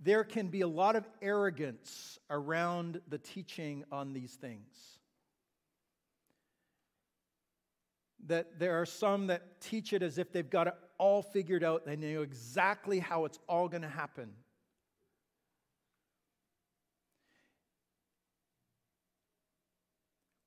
there 0.00 0.24
can 0.24 0.48
be 0.48 0.60
a 0.60 0.68
lot 0.68 0.96
of 0.96 1.08
arrogance 1.22 2.18
around 2.30 3.00
the 3.08 3.18
teaching 3.18 3.84
on 3.90 4.12
these 4.12 4.34
things. 4.34 4.95
That 8.26 8.58
there 8.58 8.80
are 8.80 8.86
some 8.86 9.28
that 9.28 9.60
teach 9.60 9.92
it 9.92 10.02
as 10.02 10.18
if 10.18 10.32
they've 10.32 10.48
got 10.48 10.66
it 10.66 10.74
all 10.98 11.22
figured 11.22 11.62
out, 11.62 11.86
they 11.86 11.96
know 11.96 12.22
exactly 12.22 12.98
how 12.98 13.24
it's 13.24 13.38
all 13.48 13.68
going 13.68 13.82
to 13.82 13.88
happen. 13.88 14.30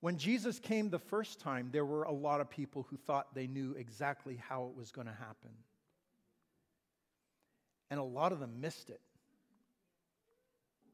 When 0.01 0.17
Jesus 0.17 0.59
came 0.59 0.89
the 0.89 1.00
first 1.00 1.41
time, 1.41 1.69
there 1.71 1.86
were 1.86 2.03
a 2.03 2.12
lot 2.12 2.39
of 2.39 2.50
people 2.50 2.88
who 2.89 2.95
thought 2.95 3.36
they 3.36 3.48
knew 3.48 3.74
exactly 3.74 4.38
how 4.48 4.65
it 4.67 4.75
was 4.75 4.91
going 4.91 5.07
to 5.07 5.13
happen. 5.13 5.51
And 7.91 8.00
a 8.00 8.03
lot 8.03 8.31
of 8.31 8.39
them 8.39 8.62
missed 8.62 8.89
it 8.89 9.01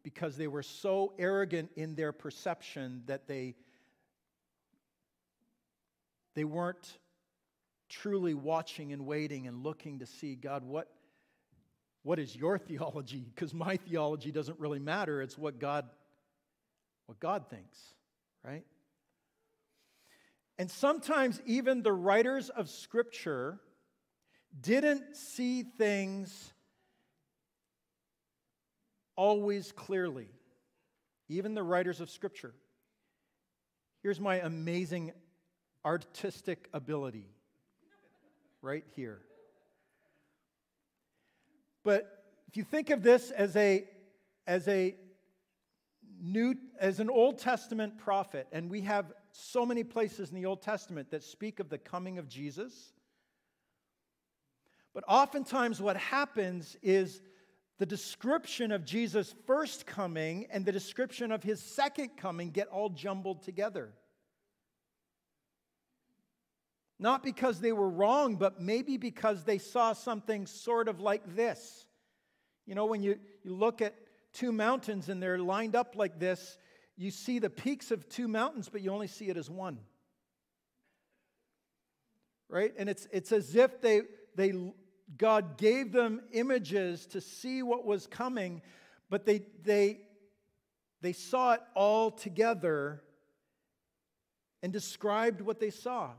because 0.01 0.37
they 0.37 0.47
were 0.47 0.63
so 0.63 1.13
arrogant 1.19 1.69
in 1.75 1.95
their 1.95 2.11
perception 2.11 3.03
that 3.05 3.27
they, 3.27 3.55
they 6.35 6.43
weren't 6.43 6.97
truly 7.89 8.33
watching 8.33 8.93
and 8.93 9.05
waiting 9.05 9.47
and 9.47 9.63
looking 9.63 9.99
to 9.99 10.05
see 10.05 10.35
God, 10.35 10.63
what, 10.63 10.87
what 12.03 12.19
is 12.19 12.35
your 12.35 12.57
theology? 12.67 13.25
Because 13.33 13.53
my 13.53 13.77
theology 13.77 14.31
doesn't 14.31 14.59
really 14.59 14.79
matter. 14.79 15.21
It's 15.21 15.37
what 15.37 15.59
God, 15.59 15.85
what 17.05 17.19
God 17.19 17.49
thinks, 17.49 17.79
right? 18.43 18.65
And 20.57 20.69
sometimes 20.69 21.41
even 21.45 21.83
the 21.83 21.93
writers 21.93 22.49
of 22.49 22.69
Scripture 22.69 23.59
didn't 24.61 25.15
see 25.15 25.63
things 25.63 26.53
always 29.17 29.71
clearly, 29.71 30.27
even 31.27 31.55
the 31.55 31.63
writers 31.63 31.99
of 31.99 32.09
Scripture. 32.09 32.53
Here's 34.01 34.19
my 34.19 34.39
amazing 34.39 35.11
artistic 35.85 36.67
ability 36.73 37.29
right 38.61 38.83
here. 38.95 39.21
But 41.83 42.23
if 42.47 42.57
you 42.57 42.63
think 42.63 42.89
of 42.89 43.03
this 43.03 43.29
as 43.29 43.55
a, 43.55 43.85
as 44.47 44.67
a 44.67 44.95
new 46.21 46.55
as 46.79 46.99
an 46.99 47.09
Old 47.09 47.39
Testament 47.39 47.97
prophet, 47.97 48.47
and 48.51 48.69
we 48.69 48.81
have 48.81 49.13
so 49.31 49.65
many 49.65 49.83
places 49.83 50.29
in 50.29 50.35
the 50.35 50.45
Old 50.45 50.61
Testament 50.61 51.11
that 51.11 51.23
speak 51.23 51.59
of 51.59 51.69
the 51.69 51.77
coming 51.77 52.17
of 52.17 52.27
Jesus. 52.27 52.93
But 54.93 55.03
oftentimes, 55.07 55.81
what 55.81 55.97
happens 55.97 56.77
is 56.81 57.21
the 57.77 57.85
description 57.85 58.71
of 58.71 58.85
Jesus' 58.85 59.35
first 59.45 59.85
coming 59.85 60.47
and 60.49 60.65
the 60.65 60.71
description 60.71 61.31
of 61.31 61.43
his 61.43 61.61
second 61.61 62.11
coming 62.17 62.49
get 62.49 62.67
all 62.69 62.89
jumbled 62.89 63.43
together. 63.43 63.91
Not 66.97 67.23
because 67.23 67.59
they 67.59 67.73
were 67.73 67.89
wrong, 67.89 68.35
but 68.35 68.61
maybe 68.61 68.97
because 68.97 69.43
they 69.43 69.57
saw 69.57 69.93
something 69.93 70.45
sort 70.45 70.87
of 70.87 70.99
like 70.99 71.35
this. 71.35 71.87
You 72.65 72.75
know, 72.75 72.85
when 72.85 73.03
you, 73.03 73.19
you 73.43 73.53
look 73.53 73.81
at 73.81 73.95
two 74.33 74.51
mountains 74.51 75.09
and 75.09 75.21
they're 75.21 75.37
lined 75.37 75.75
up 75.75 75.95
like 75.95 76.19
this, 76.19 76.57
you 76.97 77.11
see 77.11 77.39
the 77.39 77.49
peaks 77.49 77.91
of 77.91 78.07
two 78.07 78.27
mountains, 78.27 78.69
but 78.69 78.81
you 78.81 78.91
only 78.91 79.07
see 79.07 79.25
it 79.25 79.37
as 79.37 79.49
one. 79.49 79.79
Right? 82.47 82.73
And 82.77 82.87
it's, 82.89 83.07
it's 83.11 83.31
as 83.31 83.55
if 83.55 83.81
they, 83.81 84.03
they, 84.35 84.53
God 85.17 85.57
gave 85.57 85.91
them 85.91 86.21
images 86.31 87.05
to 87.07 87.19
see 87.19 87.61
what 87.61 87.85
was 87.85 88.07
coming, 88.07 88.61
but 89.09 89.25
they, 89.25 89.41
they, 89.63 89.99
they 91.01 91.13
saw 91.13 91.53
it 91.53 91.61
all 91.73 92.09
together 92.09 93.01
and 94.63 94.71
described 94.71 95.41
what 95.41 95.59
they 95.59 95.69
saw. 95.69 96.11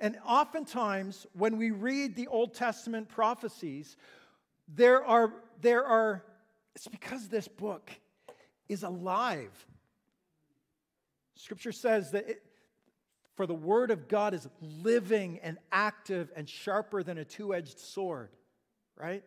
And 0.00 0.16
oftentimes, 0.24 1.26
when 1.32 1.56
we 1.56 1.70
read 1.70 2.14
the 2.14 2.28
Old 2.28 2.54
Testament 2.54 3.08
prophecies, 3.08 3.96
there 4.68 5.04
are, 5.04 5.32
there 5.60 5.84
are, 5.84 6.24
it's 6.74 6.86
because 6.86 7.28
this 7.28 7.48
book 7.48 7.90
is 8.68 8.84
alive. 8.84 9.66
Scripture 11.34 11.72
says 11.72 12.12
that 12.12 12.28
it, 12.28 12.42
for 13.34 13.46
the 13.46 13.54
word 13.54 13.90
of 13.90 14.08
God 14.08 14.34
is 14.34 14.48
living 14.60 15.38
and 15.42 15.58
active 15.70 16.30
and 16.36 16.48
sharper 16.48 17.02
than 17.02 17.18
a 17.18 17.24
two 17.24 17.54
edged 17.54 17.78
sword, 17.78 18.30
right? 18.96 19.22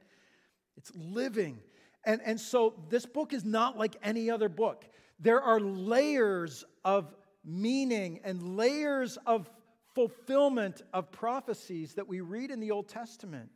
It's 0.77 0.91
living. 0.95 1.59
And, 2.05 2.21
and 2.25 2.39
so 2.39 2.73
this 2.89 3.05
book 3.05 3.33
is 3.33 3.45
not 3.45 3.77
like 3.77 3.95
any 4.03 4.29
other 4.29 4.49
book. 4.49 4.85
There 5.19 5.41
are 5.41 5.59
layers 5.59 6.65
of 6.83 7.13
meaning 7.45 8.19
and 8.23 8.57
layers 8.57 9.17
of 9.25 9.49
fulfillment 9.93 10.81
of 10.93 11.11
prophecies 11.11 11.93
that 11.95 12.07
we 12.07 12.21
read 12.21 12.51
in 12.51 12.59
the 12.59 12.71
Old 12.71 12.87
Testament. 12.87 13.49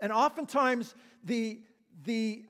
And 0.00 0.12
oftentimes, 0.12 0.94
the, 1.24 1.60
the, 2.04 2.44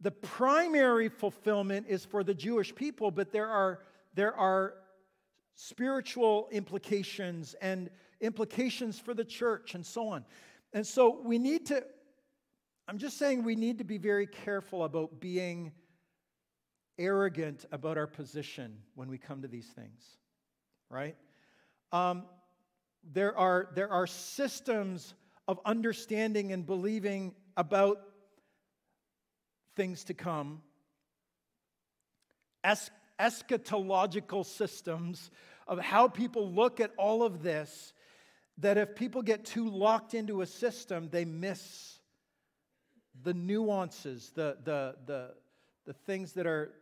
the 0.00 0.10
primary 0.10 1.08
fulfillment 1.08 1.86
is 1.88 2.04
for 2.04 2.22
the 2.22 2.34
Jewish 2.34 2.74
people, 2.74 3.10
but 3.10 3.32
there 3.32 3.48
are, 3.48 3.80
there 4.14 4.34
are 4.36 4.74
spiritual 5.54 6.48
implications 6.52 7.54
and 7.60 7.90
implications 8.20 8.98
for 8.98 9.14
the 9.14 9.24
church 9.24 9.74
and 9.74 9.84
so 9.84 10.08
on. 10.08 10.24
And 10.72 10.86
so 10.86 11.20
we 11.22 11.38
need 11.38 11.66
to, 11.66 11.84
I'm 12.88 12.98
just 12.98 13.18
saying 13.18 13.44
we 13.44 13.56
need 13.56 13.78
to 13.78 13.84
be 13.84 13.98
very 13.98 14.26
careful 14.26 14.84
about 14.84 15.20
being 15.20 15.72
arrogant 16.98 17.64
about 17.72 17.98
our 17.98 18.06
position 18.06 18.76
when 18.94 19.08
we 19.08 19.18
come 19.18 19.42
to 19.42 19.48
these 19.48 19.68
things, 19.68 20.18
right? 20.90 21.16
Um, 21.94 22.24
there, 23.12 23.38
are, 23.38 23.68
there 23.76 23.88
are 23.88 24.08
systems 24.08 25.14
of 25.46 25.60
understanding 25.64 26.50
and 26.50 26.66
believing 26.66 27.36
about 27.56 28.00
things 29.76 30.02
to 30.04 30.14
come, 30.14 30.60
es- 32.64 32.90
eschatological 33.20 34.44
systems 34.44 35.30
of 35.68 35.78
how 35.78 36.08
people 36.08 36.50
look 36.50 36.80
at 36.80 36.90
all 36.98 37.22
of 37.22 37.44
this, 37.44 37.92
that 38.58 38.76
if 38.76 38.96
people 38.96 39.22
get 39.22 39.44
too 39.44 39.70
locked 39.70 40.14
into 40.14 40.40
a 40.40 40.46
system, 40.46 41.08
they 41.12 41.24
miss 41.24 42.00
the 43.22 43.34
nuances, 43.34 44.32
the, 44.34 44.56
the, 44.64 44.96
the, 45.06 45.30
the 45.86 45.92
things 45.92 46.32
that 46.32 46.44
are 46.48 46.72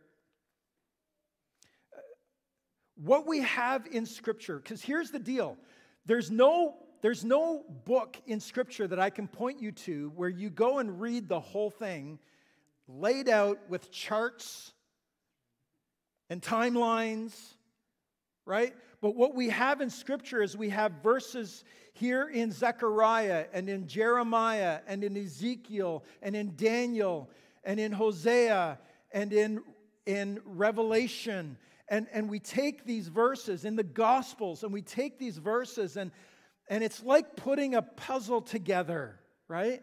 what 2.95 3.27
we 3.27 3.41
have 3.41 3.87
in 3.87 4.05
Scripture, 4.05 4.57
because 4.57 4.81
here's 4.81 5.11
the 5.11 5.19
deal 5.19 5.57
there's 6.05 6.29
no, 6.29 6.75
there's 7.01 7.23
no 7.23 7.63
book 7.85 8.21
in 8.27 8.39
Scripture 8.39 8.87
that 8.87 8.99
I 8.99 9.09
can 9.09 9.27
point 9.27 9.61
you 9.61 9.71
to 9.71 10.11
where 10.15 10.29
you 10.29 10.49
go 10.49 10.79
and 10.79 10.99
read 10.99 11.27
the 11.27 11.39
whole 11.39 11.69
thing 11.69 12.19
laid 12.87 13.29
out 13.29 13.59
with 13.69 13.91
charts 13.91 14.73
and 16.29 16.41
timelines, 16.41 17.33
right? 18.45 18.73
But 19.01 19.15
what 19.15 19.35
we 19.35 19.49
have 19.49 19.81
in 19.81 19.89
Scripture 19.89 20.41
is 20.41 20.57
we 20.57 20.69
have 20.69 20.91
verses 21.01 21.63
here 21.93 22.27
in 22.27 22.51
Zechariah 22.51 23.45
and 23.53 23.69
in 23.69 23.87
Jeremiah 23.87 24.79
and 24.87 25.03
in 25.03 25.15
Ezekiel 25.15 26.03
and 26.21 26.35
in 26.35 26.55
Daniel 26.55 27.29
and 27.63 27.79
in 27.79 27.91
Hosea 27.91 28.79
and 29.11 29.31
in, 29.31 29.61
in 30.05 30.39
Revelation 30.45 31.57
and, 31.89 32.07
and 32.13 32.29
we 32.29 32.39
take 32.39 32.85
these 32.85 33.07
verses 33.07 33.65
in 33.65 33.75
the 33.75 33.83
Gospels 33.83 34.63
and 34.63 34.73
we 34.73 34.81
take 34.81 35.19
these 35.19 35.37
verses, 35.37 35.97
and, 35.97 36.11
and 36.69 36.83
it's 36.83 37.03
like 37.03 37.35
putting 37.35 37.75
a 37.75 37.81
puzzle 37.81 38.41
together, 38.41 39.19
right? 39.47 39.81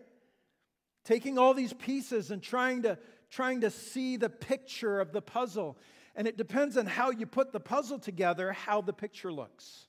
Taking 1.05 1.39
all 1.39 1.55
these 1.55 1.73
pieces 1.73 2.31
and 2.31 2.43
trying 2.43 2.83
to, 2.83 2.99
trying 3.31 3.61
to 3.63 3.71
see 3.71 4.17
the 4.17 4.31
picture 4.31 5.01
of 5.01 5.13
the 5.13 5.23
puzzle. 5.23 5.79
And 6.17 6.27
it 6.27 6.37
depends 6.37 6.77
on 6.77 6.87
how 6.87 7.11
you 7.11 7.27
put 7.27 7.53
the 7.53 7.61
puzzle 7.61 7.99
together, 7.99 8.53
how 8.53 8.81
the 8.81 8.93
picture 8.93 9.33
looks. 9.33 9.87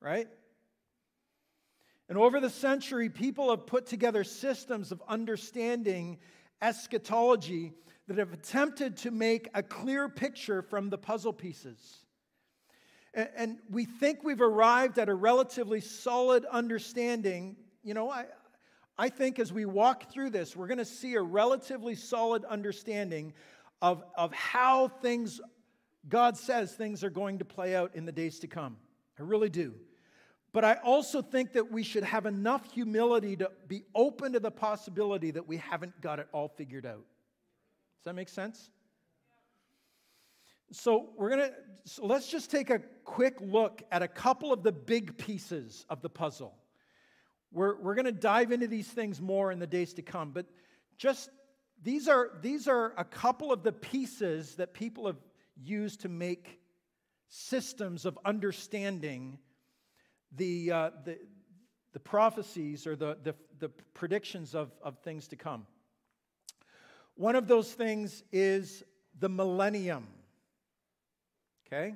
Right? 0.00 0.28
And 2.08 2.18
over 2.18 2.38
the 2.38 2.50
century, 2.50 3.08
people 3.08 3.50
have 3.50 3.66
put 3.66 3.86
together 3.86 4.24
systems 4.24 4.92
of 4.92 5.02
understanding 5.08 6.18
eschatology 6.60 7.72
that 8.08 8.18
have 8.18 8.32
attempted 8.32 8.96
to 8.98 9.10
make 9.10 9.48
a 9.54 9.62
clear 9.62 10.08
picture 10.08 10.62
from 10.62 10.90
the 10.90 10.98
puzzle 10.98 11.32
pieces. 11.32 12.04
And, 13.14 13.58
we 13.70 13.84
think 13.84 14.24
we've 14.24 14.40
arrived 14.40 14.98
at 14.98 15.08
a 15.08 15.14
relatively 15.14 15.80
solid 15.80 16.44
understanding. 16.46 17.56
You 17.84 17.94
know, 17.94 18.10
I, 18.10 18.26
I 18.98 19.08
think 19.08 19.38
as 19.38 19.52
we 19.52 19.66
walk 19.66 20.10
through 20.10 20.30
this, 20.30 20.56
we're 20.56 20.66
going 20.66 20.78
to 20.78 20.84
see 20.84 21.14
a 21.14 21.22
relatively 21.22 21.94
solid 21.94 22.44
understanding 22.44 23.32
of, 23.80 24.02
of 24.16 24.32
how 24.32 24.88
things, 24.88 25.40
God 26.08 26.36
says 26.36 26.72
things 26.72 27.04
are 27.04 27.10
going 27.10 27.38
to 27.38 27.44
play 27.44 27.76
out 27.76 27.92
in 27.94 28.04
the 28.04 28.12
days 28.12 28.40
to 28.40 28.48
come. 28.48 28.76
I 29.18 29.22
really 29.22 29.48
do. 29.48 29.74
But 30.52 30.64
I 30.64 30.74
also 30.84 31.22
think 31.22 31.52
that 31.52 31.70
we 31.70 31.82
should 31.82 32.04
have 32.04 32.26
enough 32.26 32.72
humility 32.72 33.36
to 33.36 33.50
be 33.68 33.84
open 33.94 34.32
to 34.32 34.40
the 34.40 34.50
possibility 34.50 35.30
that 35.32 35.46
we 35.46 35.56
haven't 35.56 36.00
got 36.00 36.18
it 36.18 36.28
all 36.32 36.48
figured 36.48 36.86
out. 36.86 37.04
Does 38.04 38.10
that 38.10 38.16
make 38.16 38.28
sense? 38.28 38.68
So 40.72 41.08
we're 41.16 41.30
gonna 41.30 41.52
so 41.86 42.04
let's 42.04 42.30
just 42.30 42.50
take 42.50 42.68
a 42.68 42.80
quick 43.04 43.36
look 43.40 43.82
at 43.90 44.02
a 44.02 44.08
couple 44.08 44.52
of 44.52 44.62
the 44.62 44.72
big 44.72 45.16
pieces 45.16 45.86
of 45.88 46.02
the 46.02 46.10
puzzle. 46.10 46.54
We're, 47.50 47.80
we're 47.80 47.94
gonna 47.94 48.12
dive 48.12 48.52
into 48.52 48.66
these 48.66 48.88
things 48.88 49.22
more 49.22 49.50
in 49.52 49.58
the 49.58 49.66
days 49.66 49.94
to 49.94 50.02
come, 50.02 50.32
but 50.32 50.44
just 50.98 51.30
these 51.82 52.06
are 52.06 52.32
these 52.42 52.68
are 52.68 52.92
a 52.98 53.04
couple 53.04 53.50
of 53.50 53.62
the 53.62 53.72
pieces 53.72 54.56
that 54.56 54.74
people 54.74 55.06
have 55.06 55.22
used 55.56 56.02
to 56.02 56.10
make 56.10 56.60
systems 57.30 58.04
of 58.04 58.18
understanding 58.26 59.38
the, 60.36 60.70
uh, 60.70 60.90
the, 61.06 61.18
the 61.94 62.00
prophecies 62.00 62.86
or 62.86 62.96
the, 62.96 63.16
the, 63.22 63.34
the 63.60 63.70
predictions 63.94 64.54
of, 64.54 64.72
of 64.82 64.98
things 64.98 65.28
to 65.28 65.36
come. 65.36 65.66
One 67.16 67.36
of 67.36 67.46
those 67.46 67.72
things 67.72 68.22
is 68.32 68.82
the 69.18 69.28
millennium. 69.28 70.06
Okay? 71.66 71.94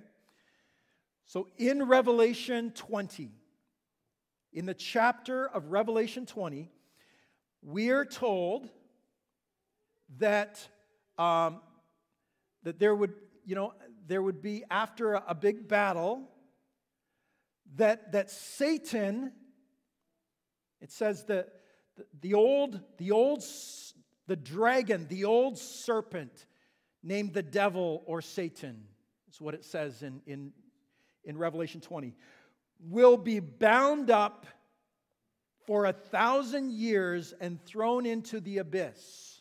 So 1.26 1.48
in 1.58 1.82
Revelation 1.86 2.72
20, 2.74 3.30
in 4.52 4.66
the 4.66 4.74
chapter 4.74 5.46
of 5.46 5.70
Revelation 5.72 6.24
20, 6.24 6.70
we're 7.62 8.04
told 8.04 8.68
that, 10.18 10.66
um, 11.18 11.60
that 12.62 12.78
there 12.78 12.94
would, 12.94 13.12
you 13.44 13.54
know, 13.54 13.74
there 14.06 14.22
would 14.22 14.40
be 14.40 14.64
after 14.70 15.14
a, 15.14 15.34
big 15.34 15.68
battle 15.68 16.22
that, 17.76 18.12
that 18.12 18.30
Satan, 18.30 19.32
it 20.80 20.90
says 20.90 21.24
that 21.24 21.48
the 22.20 22.34
old, 22.34 22.80
the 22.96 23.10
old 23.10 23.42
the 24.28 24.36
dragon, 24.36 25.06
the 25.08 25.24
old 25.24 25.58
serpent, 25.58 26.46
named 27.02 27.32
the 27.32 27.42
devil 27.42 28.02
or 28.06 28.20
Satan, 28.20 28.84
is 29.32 29.40
what 29.40 29.54
it 29.54 29.64
says 29.64 30.02
in, 30.02 30.20
in, 30.26 30.52
in 31.24 31.38
Revelation 31.38 31.80
20, 31.80 32.14
will 32.88 33.16
be 33.16 33.40
bound 33.40 34.10
up 34.10 34.46
for 35.66 35.86
a 35.86 35.92
thousand 35.92 36.72
years 36.72 37.34
and 37.40 37.62
thrown 37.64 38.06
into 38.06 38.38
the 38.38 38.58
abyss. 38.58 39.40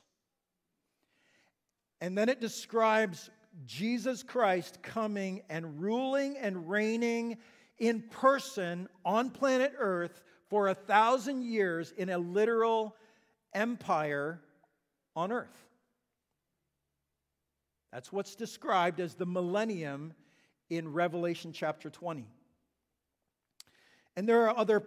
And 1.99 2.17
then 2.17 2.29
it 2.29 2.39
describes 2.39 3.29
Jesus 3.65 4.23
Christ 4.23 4.81
coming 4.81 5.41
and 5.49 5.81
ruling 5.81 6.37
and 6.37 6.69
reigning 6.69 7.37
in 7.77 8.03
person 8.03 8.87
on 9.03 9.31
planet 9.31 9.73
Earth 9.77 10.23
for 10.49 10.69
a 10.69 10.73
thousand 10.73 11.43
years 11.43 11.93
in 11.97 12.09
a 12.09 12.17
literal 12.17 12.95
empire 13.53 14.41
on 15.17 15.31
earth. 15.31 15.65
That's 17.91 18.13
what's 18.13 18.35
described 18.35 18.99
as 18.99 19.15
the 19.15 19.25
millennium 19.25 20.13
in 20.69 20.93
Revelation 20.93 21.51
chapter 21.51 21.89
20. 21.89 22.27
And 24.15 24.29
there 24.29 24.47
are 24.47 24.55
other 24.55 24.83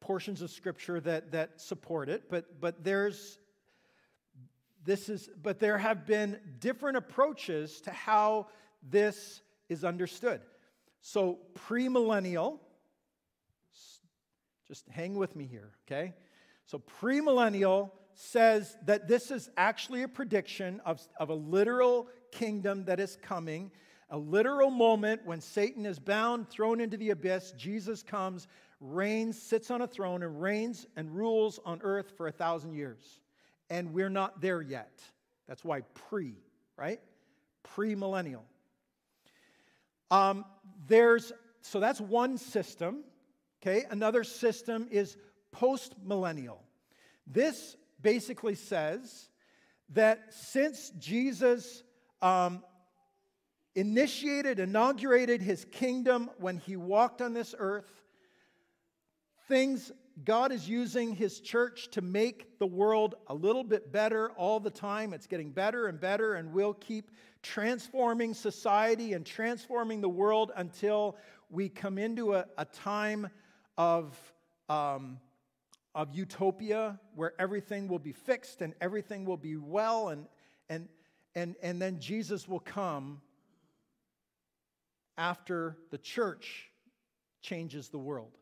portions 0.00 0.40
of 0.40 0.50
scripture 0.50 0.98
that, 1.00 1.32
that 1.32 1.60
support 1.60 2.08
it, 2.08 2.30
but, 2.30 2.60
but 2.60 2.82
there's 2.82 3.38
this 4.84 5.08
is, 5.08 5.28
but 5.42 5.58
there 5.58 5.76
have 5.76 6.06
been 6.06 6.38
different 6.60 6.96
approaches 6.96 7.80
to 7.82 7.90
how 7.90 8.46
this 8.88 9.42
is 9.68 9.84
understood. 9.84 10.40
So, 11.00 11.38
premillennial, 11.68 12.60
just 14.68 14.88
hang 14.88 15.16
with 15.16 15.34
me 15.34 15.44
here, 15.44 15.72
okay? 15.86 16.14
So, 16.66 16.80
premillennial 17.02 17.90
says 18.16 18.76
that 18.86 19.06
this 19.06 19.30
is 19.30 19.50
actually 19.56 20.02
a 20.02 20.08
prediction 20.08 20.80
of, 20.86 21.06
of 21.20 21.28
a 21.28 21.34
literal 21.34 22.08
kingdom 22.32 22.86
that 22.86 22.98
is 22.98 23.18
coming, 23.20 23.70
a 24.08 24.16
literal 24.16 24.70
moment 24.70 25.24
when 25.26 25.40
Satan 25.40 25.84
is 25.84 25.98
bound, 25.98 26.48
thrown 26.48 26.80
into 26.80 26.96
the 26.96 27.10
abyss. 27.10 27.52
Jesus 27.52 28.02
comes, 28.02 28.48
reigns, 28.80 29.40
sits 29.40 29.70
on 29.70 29.82
a 29.82 29.86
throne, 29.86 30.22
and 30.22 30.40
reigns 30.40 30.86
and 30.96 31.14
rules 31.14 31.60
on 31.66 31.80
earth 31.82 32.12
for 32.16 32.26
a 32.26 32.32
thousand 32.32 32.72
years. 32.74 33.20
And 33.68 33.92
we're 33.92 34.08
not 34.08 34.40
there 34.40 34.62
yet. 34.62 35.02
That's 35.46 35.62
why 35.62 35.82
pre, 36.08 36.36
right? 36.76 37.00
Premillennial. 37.76 38.42
Um, 40.10 40.44
there's 40.86 41.32
so 41.60 41.80
that's 41.80 42.00
one 42.00 42.38
system. 42.38 43.04
Okay, 43.60 43.84
another 43.90 44.24
system 44.24 44.86
is 44.90 45.16
post 45.50 45.94
millennial. 46.04 46.62
This 47.26 47.76
basically 48.06 48.54
says 48.54 49.30
that 49.88 50.32
since 50.32 50.90
Jesus 50.90 51.82
um, 52.22 52.62
initiated, 53.74 54.60
inaugurated 54.60 55.42
his 55.42 55.64
kingdom 55.72 56.30
when 56.38 56.56
he 56.56 56.76
walked 56.76 57.20
on 57.20 57.32
this 57.34 57.52
earth, 57.58 57.90
things 59.48 59.90
God 60.22 60.52
is 60.52 60.68
using 60.68 61.16
his 61.16 61.40
church 61.40 61.88
to 61.90 62.00
make 62.00 62.60
the 62.60 62.66
world 62.68 63.16
a 63.26 63.34
little 63.34 63.64
bit 63.64 63.90
better 63.90 64.30
all 64.36 64.60
the 64.60 64.70
time. 64.70 65.12
It's 65.12 65.26
getting 65.26 65.50
better 65.50 65.88
and 65.88 66.00
better, 66.00 66.34
and 66.34 66.52
we'll 66.52 66.74
keep 66.74 67.10
transforming 67.42 68.34
society 68.34 69.14
and 69.14 69.26
transforming 69.26 70.00
the 70.00 70.08
world 70.08 70.52
until 70.54 71.16
we 71.50 71.68
come 71.68 71.98
into 71.98 72.34
a, 72.34 72.46
a 72.56 72.66
time 72.66 73.28
of, 73.76 74.16
um, 74.68 75.18
of 75.96 76.14
utopia 76.14 77.00
where 77.14 77.32
everything 77.38 77.88
will 77.88 77.98
be 77.98 78.12
fixed 78.12 78.60
and 78.60 78.74
everything 78.82 79.24
will 79.24 79.38
be 79.38 79.56
well, 79.56 80.10
and, 80.10 80.26
and, 80.68 80.88
and, 81.34 81.56
and 81.62 81.80
then 81.80 81.98
Jesus 81.98 82.46
will 82.46 82.60
come 82.60 83.22
after 85.16 85.78
the 85.90 85.96
church 85.96 86.70
changes 87.40 87.88
the 87.88 87.98
world. 87.98 88.36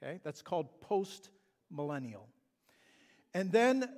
Okay, 0.00 0.20
that's 0.22 0.40
called 0.40 0.68
post 0.80 1.30
millennial. 1.68 2.28
And 3.34 3.50
then 3.50 3.88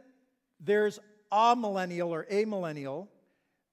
there's 0.61 0.99
amillennial 1.31 2.09
or 2.09 2.25
amillennial, 2.33 3.09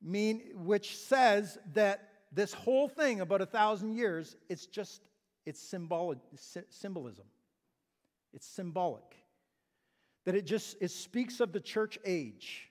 mean, 0.04 0.41
which 0.56 0.97
says 0.97 1.58
that 1.76 2.10
this 2.34 2.54
whole 2.54 2.89
thing 2.89 3.21
about 3.21 3.39
a 3.39 3.45
thousand 3.45 3.93
years, 3.93 4.36
it's 4.50 4.65
just, 4.65 5.02
it's 5.45 5.62
symbolic, 5.62 6.17
symbolism. 6.69 7.26
It's 8.33 8.47
symbolic. 8.47 9.15
That 10.25 10.35
it 10.35 10.45
just, 10.45 10.77
it 10.79 10.91
speaks 10.91 11.39
of 11.39 11.51
the 11.51 11.59
church 11.59 11.97
age, 12.05 12.69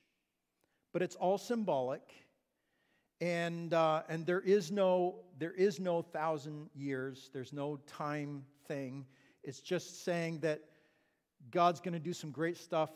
but 0.92 1.02
it's 1.02 1.16
all 1.16 1.38
symbolic. 1.38 2.02
And, 3.20 3.74
uh, 3.74 4.02
and 4.08 4.24
there 4.24 4.40
is 4.40 4.70
no, 4.70 5.16
there 5.38 5.52
is 5.52 5.78
no 5.78 6.00
thousand 6.00 6.70
years. 6.74 7.30
There's 7.32 7.52
no 7.52 7.78
time 7.86 8.44
thing. 8.66 9.04
It's 9.42 9.60
just 9.60 10.04
saying 10.04 10.40
that 10.40 10.60
God's 11.50 11.80
going 11.80 11.94
to 11.94 12.00
do 12.00 12.12
some 12.12 12.30
great 12.30 12.56
stuff 12.56 12.90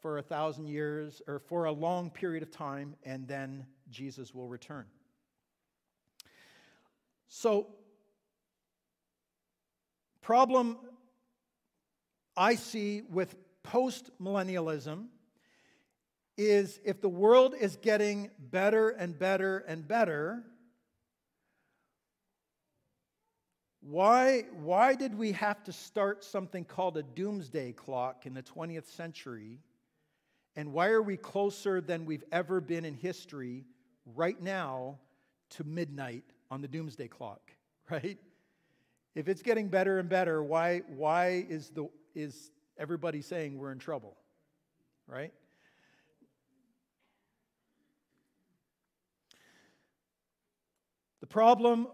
for 0.00 0.18
a 0.18 0.22
thousand 0.22 0.68
years 0.68 1.20
or 1.26 1.38
for 1.38 1.64
a 1.64 1.72
long 1.72 2.10
period 2.10 2.42
of 2.42 2.50
time, 2.50 2.94
and 3.04 3.26
then 3.26 3.66
Jesus 3.90 4.32
will 4.32 4.46
return. 4.46 4.84
So, 7.28 7.66
problem 10.22 10.78
I 12.38 12.54
see 12.54 13.02
with 13.02 13.34
post 13.64 14.10
millennialism 14.22 15.08
is 16.36 16.78
if 16.84 17.00
the 17.00 17.08
world 17.08 17.54
is 17.60 17.76
getting 17.76 18.30
better 18.38 18.90
and 18.90 19.18
better 19.18 19.58
and 19.58 19.86
better, 19.86 20.44
why, 23.80 24.44
why 24.62 24.94
did 24.94 25.16
we 25.16 25.32
have 25.32 25.64
to 25.64 25.72
start 25.72 26.22
something 26.22 26.64
called 26.64 26.96
a 26.96 27.02
doomsday 27.02 27.72
clock 27.72 28.24
in 28.24 28.34
the 28.34 28.42
20th 28.42 28.86
century 28.86 29.58
and 30.54 30.72
why 30.72 30.88
are 30.88 31.02
we 31.02 31.16
closer 31.16 31.80
than 31.80 32.04
we've 32.06 32.24
ever 32.30 32.60
been 32.60 32.84
in 32.84 32.94
history 32.94 33.64
right 34.14 34.40
now 34.40 34.98
to 35.50 35.64
midnight 35.64 36.24
on 36.52 36.60
the 36.60 36.68
doomsday 36.68 37.08
clock, 37.08 37.52
right? 37.90 38.18
If 39.16 39.28
it's 39.28 39.42
getting 39.42 39.68
better 39.68 39.98
and 39.98 40.08
better, 40.08 40.42
why, 40.42 40.82
why 40.86 41.46
is, 41.48 41.70
the, 41.70 41.88
is 42.14 42.50
everybody 42.78 43.22
saying 43.22 43.58
we're 43.58 43.72
in 43.72 43.78
trouble, 43.78 44.16
right? 45.06 45.32
The 51.20 51.26
problem 51.26 51.88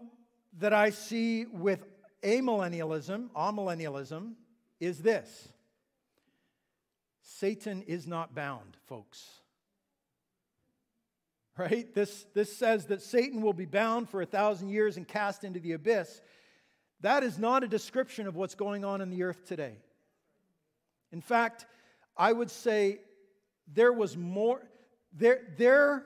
that 0.59 0.73
I 0.73 0.91
see 0.91 1.45
with 1.45 1.85
amillennialism, 2.23 3.29
amillennialism, 3.35 4.33
is 4.79 4.99
this 4.99 5.49
Satan 7.21 7.81
is 7.83 8.07
not 8.07 8.35
bound, 8.35 8.77
folks. 8.87 9.41
Right? 11.57 11.93
This, 11.95 12.25
this 12.33 12.55
says 12.55 12.87
that 12.87 13.01
Satan 13.01 13.41
will 13.41 13.53
be 13.53 13.65
bound 13.65 14.09
for 14.09 14.21
a 14.21 14.25
thousand 14.25 14.69
years 14.69 14.97
and 14.97 15.07
cast 15.07 15.45
into 15.45 15.59
the 15.59 15.71
abyss. 15.71 16.21
That 16.99 17.23
is 17.23 17.39
not 17.39 17.63
a 17.63 17.67
description 17.67 18.27
of 18.27 18.35
what's 18.35 18.55
going 18.55 18.83
on 18.83 18.99
in 18.99 19.09
the 19.09 19.23
earth 19.23 19.47
today. 19.47 19.77
In 21.15 21.21
fact, 21.21 21.65
I 22.17 22.33
would 22.33 22.51
say 22.51 22.99
there 23.73 23.93
was 23.93 24.17
more, 24.17 24.61
there, 25.13 25.43
there 25.57 26.05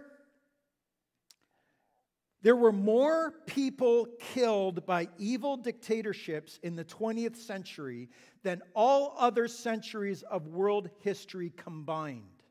there 2.44 2.56
were 2.56 2.72
more 2.72 3.34
people 3.48 4.08
killed 4.34 4.86
by 4.86 5.10
evil 5.18 5.58
dictatorships 5.58 6.60
in 6.62 6.76
the 6.76 6.86
20th 6.86 7.36
century 7.36 8.08
than 8.44 8.62
all 8.76 9.16
other 9.18 9.48
centuries 9.48 10.22
of 10.22 10.48
world 10.48 10.92
history 11.02 11.52
combined. 11.58 12.44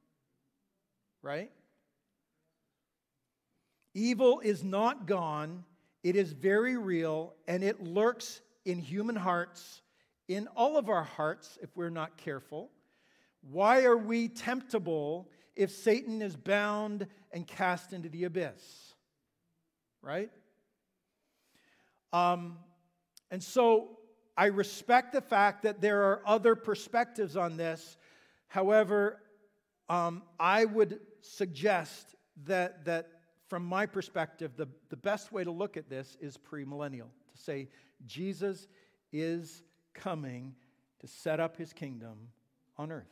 Right? 1.23 1.53
Evil 3.95 4.41
is 4.41 4.65
not 4.65 5.07
gone, 5.07 5.65
it 6.03 6.17
is 6.17 6.33
very 6.33 6.77
real, 6.77 7.35
and 7.47 7.63
it 7.63 7.83
lurks 7.85 8.41
in 8.65 8.81
human 8.81 9.17
hearts, 9.17 9.81
in 10.29 10.47
all 10.49 10.77
of 10.77 10.89
our 10.89 11.03
hearts, 11.03 11.59
if 11.63 11.75
we're 11.77 11.91
not 11.91 12.17
careful. 12.17 12.71
Why 13.51 13.85
are 13.85 13.97
we 13.97 14.29
temptable 14.29 15.29
if 15.57 15.71
Satan 15.71 16.23
is 16.23 16.37
bound 16.37 17.07
and 17.33 17.47
cast 17.47 17.93
into 17.93 18.09
the 18.09 18.25
abyss? 18.25 18.89
right? 20.03 20.31
Um, 22.13 22.57
and 23.31 23.43
so 23.43 23.99
I 24.37 24.47
respect 24.47 25.13
the 25.13 25.21
fact 25.21 25.63
that 25.65 25.81
there 25.81 26.03
are 26.05 26.23
other 26.27 26.55
perspectives 26.55 27.37
on 27.37 27.57
this. 27.57 27.97
However, 28.47 29.21
um, 29.89 30.23
I 30.39 30.65
would 30.65 31.01
suggest 31.21 32.15
that, 32.45 32.85
that 32.85 33.09
from 33.49 33.65
my 33.65 33.87
perspective, 33.87 34.53
the, 34.57 34.69
the 34.91 34.97
best 34.97 35.33
way 35.33 35.45
to 35.45 35.51
look 35.51 35.77
at 35.77 35.91
this 35.91 36.17
is 36.21 36.37
premillennial 36.37 37.09
to 37.33 37.43
say 37.43 37.69
Jesus 38.07 38.69
is 39.13 39.63
coming 39.99 40.55
to 41.01 41.07
set 41.07 41.41
up 41.41 41.57
his 41.57 41.73
kingdom 41.73 42.29
on 42.77 42.91
earth. 42.91 43.07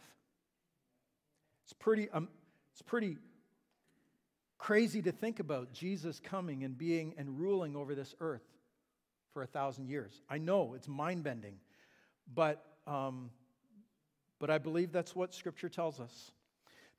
It's 1.64 1.72
pretty, 1.72 2.08
um, 2.10 2.28
it's 2.72 2.82
pretty 2.82 3.18
Crazy 4.58 5.02
to 5.02 5.12
think 5.12 5.38
about 5.38 5.72
Jesus 5.72 6.20
coming 6.20 6.64
and 6.64 6.76
being 6.76 7.14
and 7.18 7.38
ruling 7.38 7.76
over 7.76 7.94
this 7.94 8.14
earth 8.20 8.42
for 9.32 9.42
a 9.42 9.46
thousand 9.46 9.88
years. 9.88 10.22
I 10.30 10.38
know 10.38 10.74
it's 10.74 10.88
mind 10.88 11.24
bending, 11.24 11.56
but, 12.34 12.64
um, 12.86 13.30
but 14.38 14.50
I 14.50 14.56
believe 14.58 14.92
that's 14.92 15.14
what 15.14 15.34
Scripture 15.34 15.68
tells 15.68 16.00
us. 16.00 16.32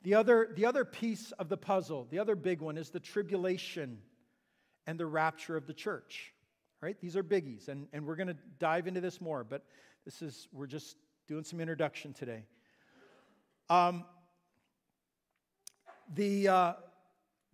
The 0.02 0.14
other, 0.14 0.48
the 0.54 0.66
other 0.66 0.84
piece 0.84 1.32
of 1.32 1.48
the 1.48 1.56
puzzle, 1.56 2.06
the 2.10 2.20
other 2.20 2.36
big 2.36 2.60
one, 2.60 2.78
is 2.78 2.90
the 2.90 3.00
tribulation 3.00 3.98
and 4.86 4.98
the 4.98 5.06
rapture 5.06 5.56
of 5.56 5.66
the 5.66 5.74
church. 5.74 6.32
Right? 6.80 6.96
These 7.00 7.16
are 7.16 7.24
biggies, 7.24 7.68
and, 7.68 7.88
and 7.92 8.06
we're 8.06 8.14
going 8.14 8.28
to 8.28 8.36
dive 8.60 8.86
into 8.86 9.00
this 9.00 9.20
more, 9.20 9.42
but 9.42 9.64
this 10.04 10.22
is, 10.22 10.46
we're 10.52 10.68
just 10.68 10.96
doing 11.26 11.42
some 11.42 11.60
introduction 11.60 12.12
today. 12.12 12.44
Um, 13.68 14.04
the, 16.14 16.48
uh, 16.48 16.72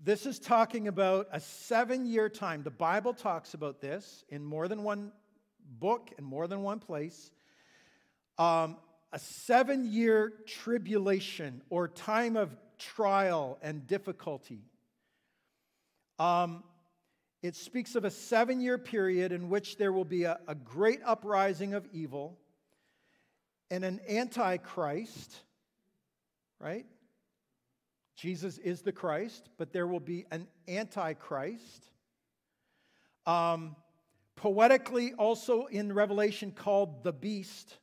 this 0.03 0.27
is 0.27 0.39
talking 0.39 0.89
about 0.89 1.29
a 1.33 1.41
seven 1.41 2.05
year 2.05 2.29
time. 2.29 2.63
The 2.63 2.71
Bible 2.71 3.15
talks 3.15 3.55
about 3.55 3.81
this 3.81 4.25
in 4.29 4.45
more 4.45 4.69
than 4.69 4.83
one 4.83 5.11
book, 5.81 6.11
in 6.19 6.25
more 6.25 6.47
than 6.47 6.63
one 6.63 6.79
place. 6.79 7.31
Um, 8.39 8.77
a 9.13 9.19
seven 9.19 9.91
year 9.91 10.33
tribulation 10.47 11.63
or 11.71 11.89
time 11.89 12.37
of 12.37 12.55
trial 12.79 13.59
and 13.63 13.87
difficulty. 13.87 14.61
Um, 16.19 16.63
it 17.45 17.55
speaks 17.55 17.95
of 17.95 18.07
a 18.07 18.11
seven 18.11 18.59
year 18.59 18.79
period 18.79 19.31
in 19.31 19.51
which 19.51 19.77
there 19.77 19.93
will 19.93 20.07
be 20.07 20.25
a, 20.25 20.39
a 20.49 20.55
great 20.55 21.01
uprising 21.05 21.75
of 21.75 21.87
evil 21.93 22.39
and 23.71 23.85
an 23.85 24.01
antichrist, 24.09 25.37
right? 26.59 26.87
Jesus 28.17 28.57
is 28.57 28.81
the 28.81 28.93
Christ, 28.93 29.51
but 29.59 29.75
there 29.75 29.87
will 29.87 30.01
be 30.01 30.25
an 30.31 30.47
antichrist. 30.67 31.85
Um, 33.27 33.77
poetically, 34.37 35.13
also 35.13 35.67
in 35.67 35.93
Revelation, 35.93 36.51
called 36.51 37.05
the 37.05 37.13
beast, 37.13 37.77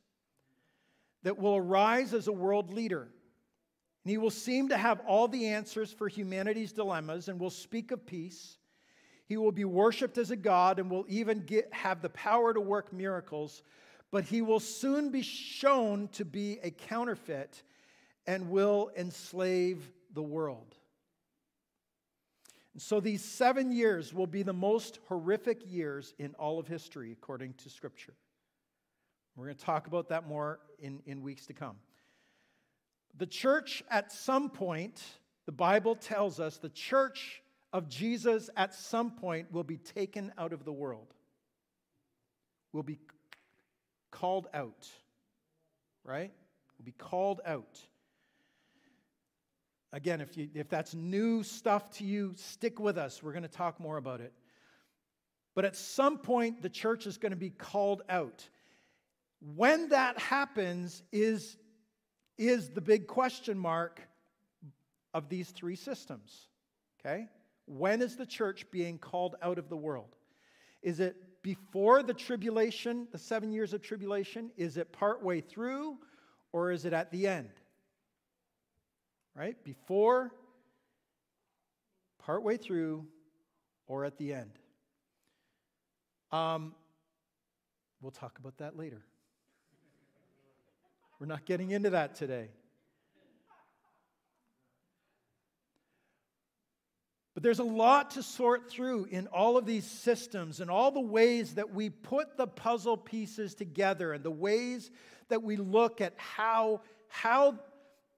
that 1.22 1.38
will 1.38 1.54
arise 1.54 2.14
as 2.14 2.26
a 2.26 2.32
world 2.32 2.74
leader. 2.74 3.02
And 3.02 4.10
he 4.10 4.18
will 4.18 4.30
seem 4.30 4.70
to 4.70 4.76
have 4.76 4.98
all 5.06 5.28
the 5.28 5.46
answers 5.46 5.92
for 5.92 6.08
humanity's 6.08 6.72
dilemmas 6.72 7.28
and 7.28 7.38
will 7.38 7.48
speak 7.48 7.92
of 7.92 8.04
peace. 8.04 8.58
He 9.32 9.38
will 9.38 9.50
be 9.50 9.64
worshiped 9.64 10.18
as 10.18 10.30
a 10.30 10.36
god 10.36 10.78
and 10.78 10.90
will 10.90 11.06
even 11.08 11.40
get, 11.46 11.72
have 11.72 12.02
the 12.02 12.10
power 12.10 12.52
to 12.52 12.60
work 12.60 12.92
miracles, 12.92 13.62
but 14.10 14.24
he 14.24 14.42
will 14.42 14.60
soon 14.60 15.08
be 15.08 15.22
shown 15.22 16.08
to 16.08 16.26
be 16.26 16.58
a 16.62 16.70
counterfeit 16.70 17.62
and 18.26 18.50
will 18.50 18.90
enslave 18.94 19.90
the 20.12 20.22
world. 20.22 20.76
And 22.74 22.82
so 22.82 23.00
these 23.00 23.24
seven 23.24 23.72
years 23.72 24.12
will 24.12 24.26
be 24.26 24.42
the 24.42 24.52
most 24.52 24.98
horrific 25.08 25.62
years 25.64 26.12
in 26.18 26.34
all 26.34 26.58
of 26.58 26.68
history, 26.68 27.10
according 27.10 27.54
to 27.54 27.70
Scripture. 27.70 28.12
We're 29.34 29.46
going 29.46 29.56
to 29.56 29.64
talk 29.64 29.86
about 29.86 30.10
that 30.10 30.28
more 30.28 30.60
in, 30.78 31.00
in 31.06 31.22
weeks 31.22 31.46
to 31.46 31.54
come. 31.54 31.76
The 33.16 33.26
church, 33.26 33.82
at 33.88 34.12
some 34.12 34.50
point, 34.50 35.02
the 35.46 35.52
Bible 35.52 35.96
tells 35.96 36.38
us 36.38 36.58
the 36.58 36.68
church 36.68 37.42
of 37.72 37.88
Jesus 37.88 38.50
at 38.56 38.74
some 38.74 39.10
point 39.10 39.50
will 39.52 39.64
be 39.64 39.78
taken 39.78 40.32
out 40.36 40.52
of 40.52 40.64
the 40.64 40.72
world, 40.72 41.14
will 42.72 42.82
be 42.82 42.98
called 44.10 44.46
out, 44.52 44.88
right? 46.04 46.32
Will 46.78 46.84
be 46.84 46.92
called 46.92 47.40
out. 47.46 47.80
Again, 49.92 50.20
if, 50.20 50.36
you, 50.36 50.48
if 50.54 50.68
that's 50.68 50.94
new 50.94 51.42
stuff 51.42 51.90
to 51.98 52.04
you, 52.04 52.32
stick 52.36 52.80
with 52.80 52.96
us. 52.96 53.22
We're 53.22 53.32
going 53.32 53.42
to 53.42 53.48
talk 53.48 53.78
more 53.78 53.98
about 53.98 54.20
it. 54.20 54.32
But 55.54 55.66
at 55.66 55.76
some 55.76 56.18
point, 56.18 56.62
the 56.62 56.70
church 56.70 57.06
is 57.06 57.18
going 57.18 57.32
to 57.32 57.36
be 57.36 57.50
called 57.50 58.02
out. 58.08 58.48
When 59.54 59.90
that 59.90 60.18
happens 60.18 61.02
is, 61.12 61.58
is 62.38 62.70
the 62.70 62.80
big 62.80 63.06
question 63.06 63.58
mark 63.58 64.00
of 65.12 65.28
these 65.28 65.50
three 65.50 65.76
systems. 65.76 66.48
Okay? 67.00 67.28
When 67.66 68.02
is 68.02 68.16
the 68.16 68.26
church 68.26 68.66
being 68.70 68.98
called 68.98 69.36
out 69.42 69.58
of 69.58 69.68
the 69.68 69.76
world? 69.76 70.16
Is 70.82 71.00
it 71.00 71.16
before 71.42 72.02
the 72.02 72.14
tribulation, 72.14 73.06
the 73.12 73.18
seven 73.18 73.52
years 73.52 73.72
of 73.72 73.82
tribulation? 73.82 74.50
Is 74.56 74.76
it 74.76 74.92
partway 74.92 75.40
through, 75.40 75.98
or 76.52 76.70
is 76.70 76.84
it 76.84 76.92
at 76.92 77.10
the 77.10 77.26
end? 77.26 77.50
right? 79.34 79.56
Before, 79.64 80.32
partway 82.18 82.56
through, 82.56 83.06
or 83.86 84.04
at 84.04 84.16
the 84.18 84.32
end. 84.32 84.58
Um, 86.30 86.74
we'll 88.00 88.10
talk 88.10 88.38
about 88.38 88.58
that 88.58 88.76
later. 88.76 89.02
We're 91.18 91.26
not 91.26 91.44
getting 91.44 91.70
into 91.70 91.90
that 91.90 92.14
today. 92.14 92.48
But 97.42 97.48
there's 97.48 97.58
a 97.58 97.64
lot 97.64 98.12
to 98.12 98.22
sort 98.22 98.70
through 98.70 99.06
in 99.06 99.26
all 99.26 99.56
of 99.56 99.66
these 99.66 99.84
systems 99.84 100.60
and 100.60 100.70
all 100.70 100.92
the 100.92 101.00
ways 101.00 101.54
that 101.54 101.74
we 101.74 101.90
put 101.90 102.36
the 102.36 102.46
puzzle 102.46 102.96
pieces 102.96 103.56
together 103.56 104.12
and 104.12 104.22
the 104.22 104.30
ways 104.30 104.92
that 105.28 105.42
we 105.42 105.56
look 105.56 106.00
at 106.00 106.14
how, 106.18 106.82
how 107.08 107.58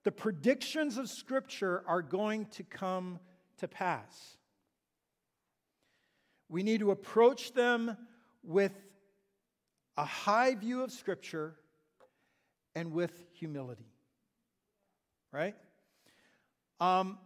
the 0.03 0.11
predictions 0.11 0.99
of 0.99 1.09
Scripture 1.09 1.83
are 1.87 2.03
going 2.03 2.45
to 2.51 2.61
come 2.61 3.19
to 3.57 3.67
pass. 3.67 4.37
We 6.47 6.61
need 6.61 6.81
to 6.81 6.91
approach 6.91 7.51
them 7.55 7.97
with 8.43 8.73
a 9.97 10.05
high 10.05 10.53
view 10.53 10.83
of 10.83 10.91
Scripture 10.91 11.55
and 12.75 12.91
with 12.91 13.25
humility. 13.33 13.89
Right? 15.31 15.55
Um, 16.79 17.17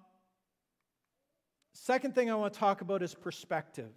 second 1.81 2.13
thing 2.13 2.29
I 2.29 2.35
want 2.35 2.53
to 2.53 2.59
talk 2.59 2.81
about 2.81 3.01
is 3.01 3.13
perspective. 3.13 3.93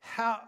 How, 0.00 0.40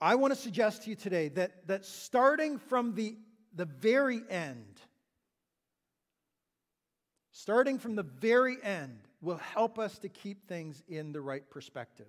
I 0.00 0.14
want 0.14 0.34
to 0.34 0.38
suggest 0.38 0.82
to 0.82 0.90
you 0.90 0.96
today 0.96 1.28
that, 1.30 1.66
that 1.66 1.84
starting 1.84 2.58
from 2.58 2.94
the, 2.94 3.16
the 3.54 3.64
very 3.64 4.22
end, 4.28 4.80
starting 7.32 7.78
from 7.78 7.96
the 7.96 8.04
very 8.04 8.58
end, 8.62 8.98
will 9.20 9.38
help 9.38 9.78
us 9.78 9.98
to 9.98 10.08
keep 10.08 10.46
things 10.46 10.82
in 10.88 11.10
the 11.10 11.20
right 11.20 11.48
perspective. 11.50 12.06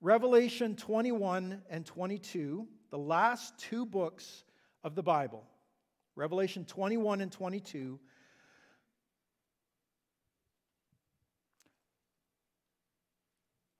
Revelation 0.00 0.76
21 0.76 1.62
and 1.70 1.86
22, 1.86 2.68
the 2.90 2.98
last 2.98 3.58
two 3.58 3.84
books 3.86 4.44
of 4.84 4.94
the 4.94 5.02
Bible, 5.02 5.44
Revelation 6.14 6.64
21 6.64 7.20
and 7.20 7.32
22, 7.32 7.98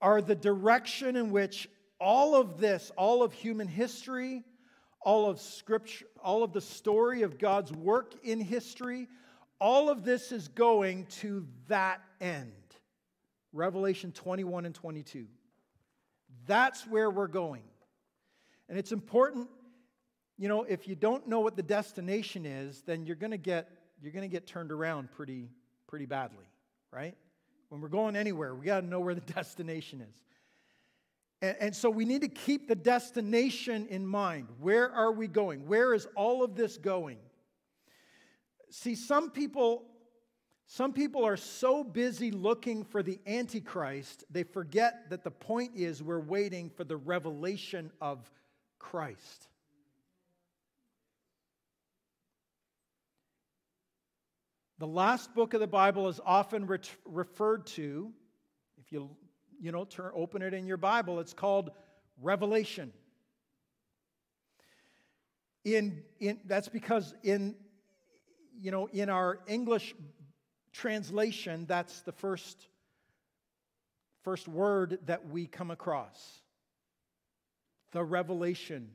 are 0.01 0.21
the 0.21 0.35
direction 0.35 1.15
in 1.15 1.31
which 1.31 1.69
all 1.99 2.35
of 2.35 2.59
this, 2.59 2.91
all 2.97 3.23
of 3.23 3.31
human 3.31 3.67
history, 3.67 4.43
all 4.99 5.29
of 5.29 5.39
scripture, 5.39 6.05
all 6.21 6.43
of 6.43 6.51
the 6.51 6.61
story 6.61 7.21
of 7.21 7.37
God's 7.37 7.71
work 7.71 8.13
in 8.23 8.39
history, 8.41 9.07
all 9.59 9.89
of 9.89 10.03
this 10.03 10.31
is 10.31 10.49
going 10.49 11.05
to 11.21 11.47
that 11.67 12.01
end. 12.19 12.51
Revelation 13.53 14.11
21 14.11 14.65
and 14.65 14.75
22. 14.75 15.27
That's 16.47 16.85
where 16.87 17.09
we're 17.09 17.27
going. 17.27 17.63
And 18.67 18.77
it's 18.77 18.91
important, 18.91 19.47
you 20.37 20.47
know, 20.47 20.63
if 20.63 20.87
you 20.87 20.95
don't 20.95 21.27
know 21.27 21.39
what 21.39 21.55
the 21.55 21.63
destination 21.63 22.45
is, 22.45 22.81
then 22.85 23.05
you're 23.05 23.15
going 23.15 23.31
to 23.31 23.37
get 23.37 23.69
you're 24.01 24.11
going 24.11 24.27
to 24.27 24.31
get 24.31 24.47
turned 24.47 24.71
around 24.71 25.11
pretty 25.11 25.49
pretty 25.87 26.05
badly, 26.05 26.45
right? 26.91 27.15
When 27.69 27.81
we're 27.81 27.89
going 27.89 28.15
anywhere, 28.15 28.53
we 28.53 28.65
got 28.65 28.81
to 28.81 28.85
know 28.85 28.99
where 28.99 29.15
the 29.15 29.21
destination 29.33 30.01
is. 30.01 30.23
And, 31.41 31.57
and 31.59 31.75
so 31.75 31.89
we 31.89 32.05
need 32.05 32.21
to 32.21 32.27
keep 32.27 32.67
the 32.67 32.75
destination 32.75 33.87
in 33.87 34.05
mind. 34.05 34.47
Where 34.59 34.91
are 34.91 35.11
we 35.11 35.27
going? 35.27 35.67
Where 35.67 35.93
is 35.93 36.07
all 36.15 36.43
of 36.43 36.55
this 36.55 36.77
going? 36.77 37.17
See, 38.69 38.95
some 38.95 39.29
people 39.29 39.85
some 40.65 40.93
people 40.93 41.23
are 41.23 41.37
so 41.37 41.83
busy 41.83 42.31
looking 42.31 42.83
for 42.83 43.03
the 43.03 43.19
Antichrist, 43.27 44.23
they 44.31 44.43
forget 44.43 45.09
that 45.09 45.23
the 45.23 45.29
point 45.29 45.73
is 45.75 46.01
we're 46.01 46.19
waiting 46.19 46.69
for 46.69 46.83
the 46.83 46.97
revelation 46.97 47.91
of 48.01 48.31
Christ. 48.79 49.49
The 54.83 54.87
last 54.87 55.33
book 55.33 55.53
of 55.53 55.61
the 55.61 55.67
Bible 55.67 56.09
is 56.09 56.19
often 56.25 56.67
re- 56.67 56.77
referred 57.05 57.67
to, 57.67 58.11
if 58.77 58.91
you 58.91 59.09
you 59.57 59.71
know, 59.71 59.85
turn, 59.85 60.11
open 60.13 60.41
it 60.41 60.53
in 60.53 60.67
your 60.67 60.75
Bible. 60.75 61.21
It's 61.21 61.33
called 61.33 61.71
Revelation. 62.21 62.91
In, 65.63 66.03
in, 66.19 66.41
that's 66.43 66.67
because 66.67 67.15
in, 67.23 67.55
you 68.59 68.71
know, 68.71 68.87
in 68.87 69.07
our 69.07 69.39
English 69.47 69.95
translation, 70.73 71.65
that's 71.65 72.01
the 72.01 72.11
first, 72.11 72.67
first 74.25 74.49
word 74.49 74.99
that 75.05 75.29
we 75.29 75.47
come 75.47 75.71
across. 75.71 76.41
The 77.93 78.03
revelation. 78.03 78.89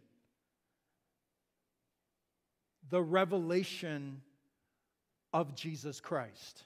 The 2.91 3.01
revelation 3.01 4.21
of 5.33 5.55
Jesus 5.55 6.01
Christ. 6.01 6.65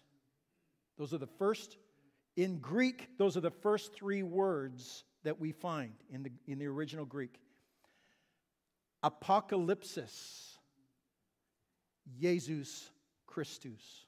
Those 0.98 1.12
are 1.12 1.18
the 1.18 1.26
first 1.26 1.76
in 2.36 2.58
Greek, 2.58 3.08
those 3.18 3.36
are 3.36 3.42
the 3.42 3.50
first 3.50 3.92
three 3.94 4.22
words 4.22 5.04
that 5.22 5.38
we 5.38 5.52
find 5.52 5.92
in 6.10 6.22
the, 6.22 6.30
in 6.46 6.58
the 6.58 6.66
original 6.66 7.04
Greek 7.04 7.38
Apocalypsis, 9.04 10.56
Jesus 12.18 12.90
Christus. 13.26 14.06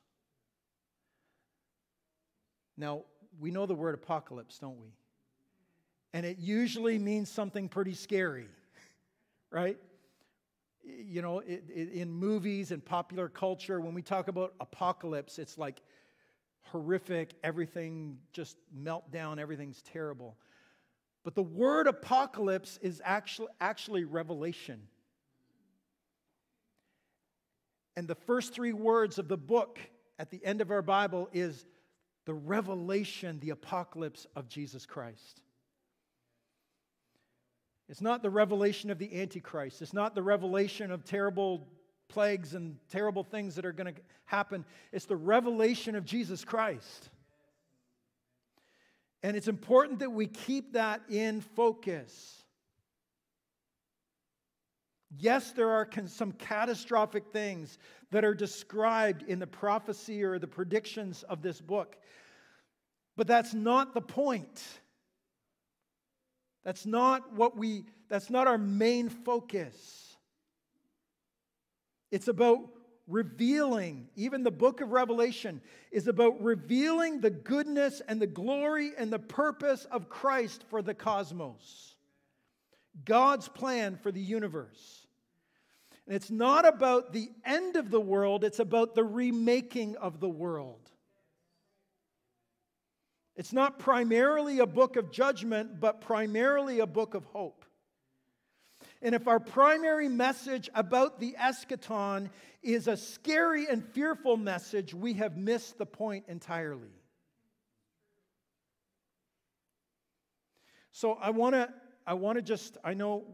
Now, 2.77 3.03
we 3.39 3.51
know 3.51 3.67
the 3.67 3.75
word 3.75 3.95
apocalypse, 3.95 4.59
don't 4.59 4.81
we? 4.81 4.89
and 6.15 6.25
it 6.25 6.39
usually 6.39 6.97
means 6.97 7.29
something 7.29 7.69
pretty 7.69 7.93
scary, 7.93 8.47
right? 9.51 9.77
You 10.85 11.23
know, 11.23 11.41
in 11.41 12.13
movies 12.13 12.71
and 12.71 12.85
popular 12.85 13.29
culture, 13.29 13.81
when 13.81 13.95
we 13.95 14.03
talk 14.03 14.29
about 14.29 14.55
apocalypse, 14.61 15.39
it's 15.39 15.57
like 15.57 15.81
horrific, 16.63 17.35
everything 17.43 18.19
just 18.33 18.57
melt 18.73 19.11
down, 19.11 19.39
everything's 19.39 19.83
terrible. 19.83 20.37
But 21.23 21.35
the 21.35 21.43
word 21.43 21.87
apocalypse 21.87 22.79
is 22.83 23.01
actually, 23.05 23.49
actually 23.61 24.05
revelation. 24.05 24.83
And 27.97 28.07
the 28.07 28.15
first 28.15 28.53
three 28.53 28.73
words 28.73 29.19
of 29.19 29.29
the 29.29 29.37
book 29.37 29.79
at 30.19 30.31
the 30.31 30.45
end 30.45 30.61
of 30.61 30.71
our 30.71 30.83
Bible 30.83 31.29
is 31.33 31.65
the 32.27 32.35
revelation, 32.35 33.39
the 33.41 33.51
apocalypse 33.51 34.27
of 34.37 34.49
Jesus 34.49 34.85
Christ. 34.85 35.41
It's 37.89 38.01
not 38.01 38.23
the 38.23 38.31
revelation 38.31 38.91
of 38.91 38.99
the 38.99 39.21
Antichrist. 39.21 39.83
It's 39.83 39.93
not 39.93 40.15
the 40.15 40.23
revelation 40.23 40.91
of 40.91 41.05
terrible 41.05 41.69
plagues 42.09 42.55
and 42.55 42.77
terrible 42.91 43.25
things 43.25 43.55
that 43.57 43.65
are 43.65 43.73
going 43.73 43.95
to 43.95 44.01
happen. 44.25 44.65
It's 44.93 45.07
the 45.07 45.17
revelation 45.17 45.95
of 45.95 46.05
Jesus 46.05 46.45
Christ. 46.45 47.11
And 49.23 49.37
it's 49.37 49.49
important 49.49 50.01
that 50.01 50.13
we 50.13 50.27
keep 50.27 50.75
that 50.75 51.03
in 51.09 51.41
focus. 51.41 52.43
Yes, 55.19 55.53
there 55.53 55.71
are 55.71 55.89
some 56.07 56.33
catastrophic 56.33 57.25
things 57.33 57.79
that 58.11 58.25
are 58.25 58.35
described 58.35 59.23
in 59.23 59.39
the 59.39 59.47
prophecy 59.47 60.23
or 60.25 60.39
the 60.39 60.47
predictions 60.47 61.23
of 61.25 61.41
this 61.41 61.61
book, 61.61 61.97
but 63.17 63.27
that's 63.27 63.55
not 63.55 63.95
the 63.95 64.01
point. 64.01 64.63
That's 66.65 66.87
not 66.87 67.33
what 67.35 67.57
we, 67.57 67.85
that's 68.09 68.31
not 68.31 68.47
our 68.47 68.59
main 68.59 69.09
focus. 69.09 70.17
It's 72.11 72.29
about 72.29 72.61
revealing, 73.07 74.09
even 74.17 74.43
the 74.43 74.51
book 74.51 74.81
of 74.81 74.91
Revelation 74.91 75.61
is 75.93 76.09
about 76.09 76.43
revealing 76.43 77.21
the 77.21 77.31
goodness 77.31 78.01
and 78.09 78.21
the 78.21 78.27
glory 78.27 78.93
and 78.97 79.13
the 79.13 79.19
purpose 79.19 79.85
of 79.87 80.09
Christ 80.09 80.65
for 80.71 80.81
the 80.81 80.95
cosmos. 80.95 81.97
God's 83.05 83.49
plan 83.49 83.99
for 84.03 84.11
the 84.11 84.21
universe. 84.21 85.07
And 86.07 86.15
it's 86.15 86.31
not 86.31 86.67
about 86.67 87.13
the 87.13 87.31
end 87.45 87.77
of 87.77 87.91
the 87.91 88.01
world, 88.01 88.45
it's 88.45 88.59
about 88.59 88.95
the 88.95 89.05
remaking 89.05 89.97
of 89.97 90.21
the 90.21 90.29
world. 90.29 90.84
It's 93.37 93.53
not 93.53 93.79
primarily 93.79 94.61
a 94.61 94.67
book 94.67 94.97
of 94.97 95.11
judgment, 95.11 95.81
but 95.81 96.01
primarily 96.01 96.81
a 96.81 96.87
book 96.87 97.15
of 97.15 97.25
hope. 97.27 97.65
And 99.03 99.15
if 99.15 99.29
our 99.29 99.41
primary 99.41 100.09
message 100.09 100.71
about 100.75 101.21
the 101.21 101.37
eschaton 101.39 102.31
is 102.63 102.89
a 102.89 102.97
scary 102.97 103.67
and 103.69 103.85
fearful 103.85 104.37
message, 104.37 104.95
we 104.95 105.15
have 105.15 105.37
missed 105.37 105.79
the 105.79 105.87
point 105.87 106.25
entirely. 106.29 106.95
So 110.93 111.15
I 111.21 111.31
want 111.31 111.55
to 111.55 111.69
I 112.07 112.15
want 112.15 112.37
to 112.37 112.43
just 112.43 112.79
I 112.85 112.95
know 112.95 113.25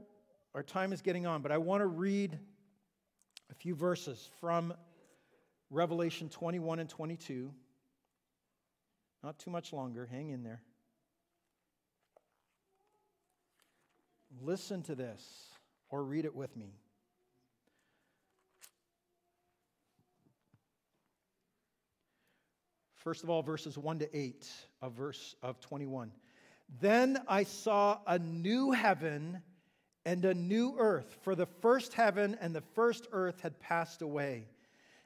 our 0.54 0.62
time 0.62 0.92
is 0.92 1.02
getting 1.02 1.26
on, 1.26 1.42
but 1.42 1.52
I 1.52 1.58
want 1.58 1.82
to 1.82 1.86
read 1.86 2.38
a 3.50 3.54
few 3.54 3.74
verses 3.74 4.30
from 4.40 4.72
Revelation 5.68 6.28
21 6.28 6.80
and 6.80 6.88
22. 6.88 7.52
Not 9.22 9.38
too 9.38 9.50
much 9.50 9.72
longer. 9.72 10.06
Hang 10.06 10.30
in 10.30 10.42
there. 10.42 10.62
Listen 14.42 14.82
to 14.84 14.94
this 14.94 15.50
or 15.90 16.04
read 16.04 16.24
it 16.24 16.34
with 16.34 16.56
me. 16.56 16.74
First 22.94 23.24
of 23.24 23.30
all, 23.30 23.42
verses 23.42 23.78
1 23.78 24.00
to 24.00 24.16
8 24.16 24.46
of 24.82 24.92
verse 24.92 25.34
of 25.42 25.58
21. 25.60 26.12
Then 26.80 27.18
I 27.26 27.44
saw 27.44 27.98
a 28.06 28.18
new 28.18 28.72
heaven 28.72 29.42
and 30.04 30.24
a 30.24 30.34
new 30.34 30.76
earth, 30.78 31.18
for 31.22 31.34
the 31.34 31.46
first 31.46 31.94
heaven 31.94 32.36
and 32.40 32.54
the 32.54 32.60
first 32.60 33.06
earth 33.12 33.40
had 33.40 33.58
passed 33.58 34.02
away, 34.02 34.48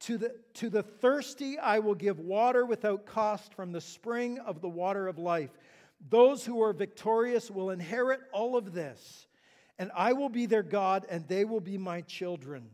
To 0.00 0.18
the, 0.18 0.34
to 0.54 0.68
the 0.68 0.82
thirsty, 0.82 1.58
I 1.58 1.78
will 1.78 1.94
give 1.94 2.18
water 2.18 2.66
without 2.66 3.06
cost 3.06 3.54
from 3.54 3.72
the 3.72 3.80
spring 3.80 4.38
of 4.38 4.60
the 4.60 4.68
water 4.68 5.08
of 5.08 5.18
life. 5.18 5.50
Those 6.10 6.44
who 6.44 6.62
are 6.62 6.72
victorious 6.72 7.50
will 7.50 7.70
inherit 7.70 8.20
all 8.32 8.56
of 8.56 8.72
this, 8.72 9.26
and 9.78 9.90
I 9.96 10.12
will 10.12 10.28
be 10.28 10.46
their 10.46 10.62
God, 10.62 11.06
and 11.08 11.26
they 11.26 11.44
will 11.44 11.60
be 11.60 11.78
my 11.78 12.02
children. 12.02 12.68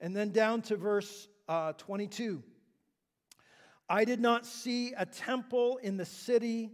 And 0.00 0.14
then 0.14 0.30
down 0.30 0.62
to 0.62 0.76
verse 0.76 1.28
uh, 1.48 1.72
22. 1.74 2.42
I 3.88 4.04
did 4.04 4.20
not 4.20 4.44
see 4.44 4.92
a 4.92 5.06
temple 5.06 5.78
in 5.82 5.96
the 5.96 6.04
city 6.04 6.70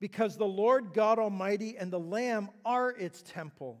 because 0.00 0.36
the 0.36 0.44
Lord 0.44 0.92
God 0.92 1.18
Almighty 1.18 1.76
and 1.78 1.92
the 1.92 2.00
Lamb 2.00 2.50
are 2.64 2.90
its 2.90 3.22
temple. 3.22 3.80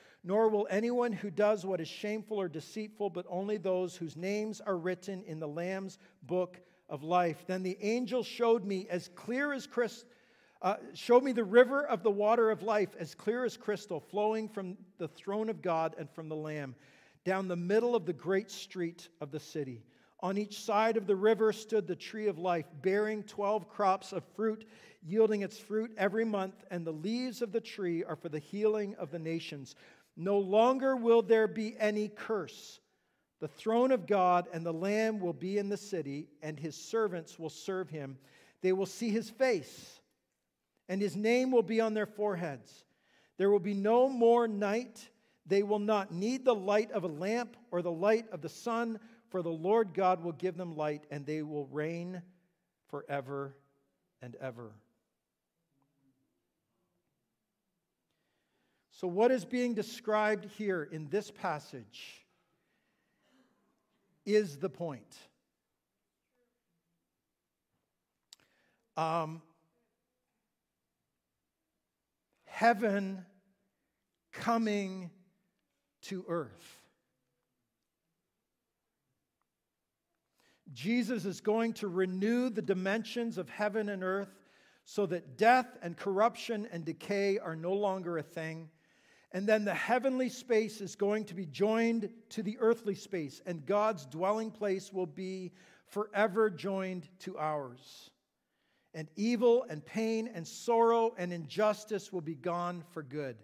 nor 0.23 0.49
will 0.49 0.67
anyone 0.69 1.11
who 1.11 1.31
does 1.31 1.65
what 1.65 1.81
is 1.81 1.87
shameful 1.87 2.39
or 2.39 2.47
deceitful, 2.47 3.09
but 3.09 3.25
only 3.29 3.57
those 3.57 3.95
whose 3.95 4.15
names 4.15 4.61
are 4.61 4.77
written 4.77 5.23
in 5.25 5.39
the 5.39 5.47
Lamb's 5.47 5.97
book 6.23 6.59
of 6.89 7.03
life. 7.03 7.43
Then 7.47 7.63
the 7.63 7.77
angel 7.81 8.23
showed 8.23 8.63
me 8.63 8.87
as 8.89 9.09
clear 9.15 9.53
as 9.53 9.65
crystal. 9.65 10.09
Uh, 10.61 10.75
showed 10.93 11.23
me 11.23 11.31
the 11.31 11.43
river 11.43 11.87
of 11.87 12.03
the 12.03 12.11
water 12.11 12.51
of 12.51 12.61
life, 12.61 12.89
as 12.99 13.15
clear 13.15 13.45
as 13.45 13.57
crystal, 13.57 13.99
flowing 13.99 14.47
from 14.47 14.77
the 14.99 15.07
throne 15.07 15.49
of 15.49 15.59
God 15.59 15.95
and 15.97 16.07
from 16.11 16.29
the 16.29 16.35
Lamb, 16.35 16.75
down 17.25 17.47
the 17.47 17.55
middle 17.55 17.95
of 17.95 18.05
the 18.05 18.13
great 18.13 18.51
street 18.51 19.09
of 19.21 19.31
the 19.31 19.39
city. 19.39 19.81
On 20.19 20.37
each 20.37 20.61
side 20.61 20.97
of 20.97 21.07
the 21.07 21.15
river 21.15 21.51
stood 21.51 21.87
the 21.87 21.95
tree 21.95 22.27
of 22.27 22.37
life, 22.37 22.67
bearing 22.83 23.23
12 23.23 23.67
crops 23.67 24.13
of 24.13 24.23
fruit, 24.35 24.65
yielding 25.01 25.41
its 25.41 25.57
fruit 25.57 25.91
every 25.97 26.25
month, 26.25 26.63
and 26.69 26.85
the 26.85 26.91
leaves 26.91 27.41
of 27.41 27.51
the 27.51 27.59
tree 27.59 28.03
are 28.03 28.15
for 28.15 28.29
the 28.29 28.37
healing 28.37 28.93
of 28.99 29.09
the 29.09 29.17
nations. 29.17 29.75
No 30.15 30.39
longer 30.39 30.95
will 30.95 31.21
there 31.21 31.47
be 31.47 31.75
any 31.79 32.09
curse. 32.09 32.79
The 33.39 33.47
throne 33.47 33.91
of 33.91 34.05
God 34.05 34.47
and 34.53 34.65
the 34.65 34.73
Lamb 34.73 35.19
will 35.19 35.33
be 35.33 35.57
in 35.57 35.69
the 35.69 35.77
city, 35.77 36.27
and 36.41 36.59
his 36.59 36.75
servants 36.75 37.39
will 37.39 37.49
serve 37.49 37.89
him. 37.89 38.17
They 38.61 38.71
will 38.71 38.85
see 38.85 39.09
his 39.09 39.29
face, 39.29 39.99
and 40.87 41.01
his 41.01 41.15
name 41.15 41.51
will 41.51 41.63
be 41.63 41.81
on 41.81 41.93
their 41.95 42.05
foreheads. 42.05 42.83
There 43.37 43.49
will 43.49 43.59
be 43.59 43.73
no 43.73 44.07
more 44.07 44.47
night. 44.47 45.09
They 45.47 45.63
will 45.63 45.79
not 45.79 46.13
need 46.13 46.45
the 46.45 46.53
light 46.53 46.91
of 46.91 47.03
a 47.03 47.07
lamp 47.07 47.57
or 47.71 47.81
the 47.81 47.91
light 47.91 48.29
of 48.31 48.41
the 48.41 48.49
sun, 48.49 48.99
for 49.29 49.41
the 49.41 49.49
Lord 49.49 49.95
God 49.95 50.23
will 50.23 50.33
give 50.33 50.55
them 50.55 50.77
light, 50.77 51.07
and 51.09 51.25
they 51.25 51.41
will 51.41 51.65
reign 51.65 52.21
forever 52.89 53.55
and 54.21 54.35
ever. 54.35 54.73
So, 59.01 59.07
what 59.07 59.31
is 59.31 59.45
being 59.45 59.73
described 59.73 60.45
here 60.45 60.87
in 60.91 61.07
this 61.09 61.31
passage 61.31 62.23
is 64.27 64.57
the 64.57 64.69
point. 64.69 65.17
Um, 68.95 69.41
heaven 72.45 73.25
coming 74.33 75.09
to 76.03 76.23
earth. 76.27 76.77
Jesus 80.73 81.25
is 81.25 81.41
going 81.41 81.73
to 81.73 81.87
renew 81.87 82.51
the 82.51 82.61
dimensions 82.61 83.39
of 83.39 83.49
heaven 83.49 83.89
and 83.89 84.03
earth 84.03 84.43
so 84.85 85.07
that 85.07 85.39
death 85.39 85.75
and 85.81 85.97
corruption 85.97 86.67
and 86.71 86.85
decay 86.85 87.39
are 87.39 87.55
no 87.55 87.73
longer 87.73 88.19
a 88.19 88.23
thing. 88.23 88.69
And 89.33 89.47
then 89.47 89.63
the 89.63 89.73
heavenly 89.73 90.29
space 90.29 90.81
is 90.81 90.95
going 90.95 91.25
to 91.25 91.33
be 91.33 91.45
joined 91.45 92.09
to 92.29 92.43
the 92.43 92.57
earthly 92.59 92.95
space, 92.95 93.41
and 93.45 93.65
God's 93.65 94.05
dwelling 94.05 94.51
place 94.51 94.91
will 94.91 95.05
be 95.05 95.53
forever 95.87 96.49
joined 96.49 97.07
to 97.19 97.37
ours. 97.37 98.09
And 98.93 99.07
evil 99.15 99.65
and 99.69 99.85
pain 99.85 100.29
and 100.33 100.45
sorrow 100.45 101.13
and 101.17 101.31
injustice 101.31 102.11
will 102.11 102.21
be 102.21 102.35
gone 102.35 102.83
for 102.91 103.03
good. 103.03 103.37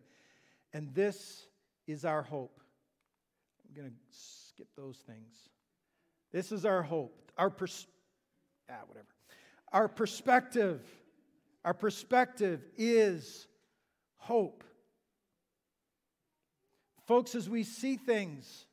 And 0.74 0.94
this 0.94 1.48
is 1.88 2.04
our 2.04 2.22
hope. 2.22 2.60
I'm 3.66 3.74
going 3.74 3.90
to 3.90 3.96
skip 4.12 4.68
those 4.76 4.98
things. 5.08 5.50
This 6.34 6.52
is 6.52 6.66
our 6.66 6.82
hope. 6.82 7.32
Our 7.38 7.50
pers- 7.50 7.88
ah, 8.70 8.74
whatever. 8.88 9.08
Our 9.72 9.88
perspective, 9.88 10.82
our 11.64 11.74
perspective 11.74 12.66
is 12.78 13.48
hope. 14.18 14.66
Folks, 17.08 17.36
as 17.36 17.50
we 17.50 17.64
see 17.64 17.96
things, 17.96 18.66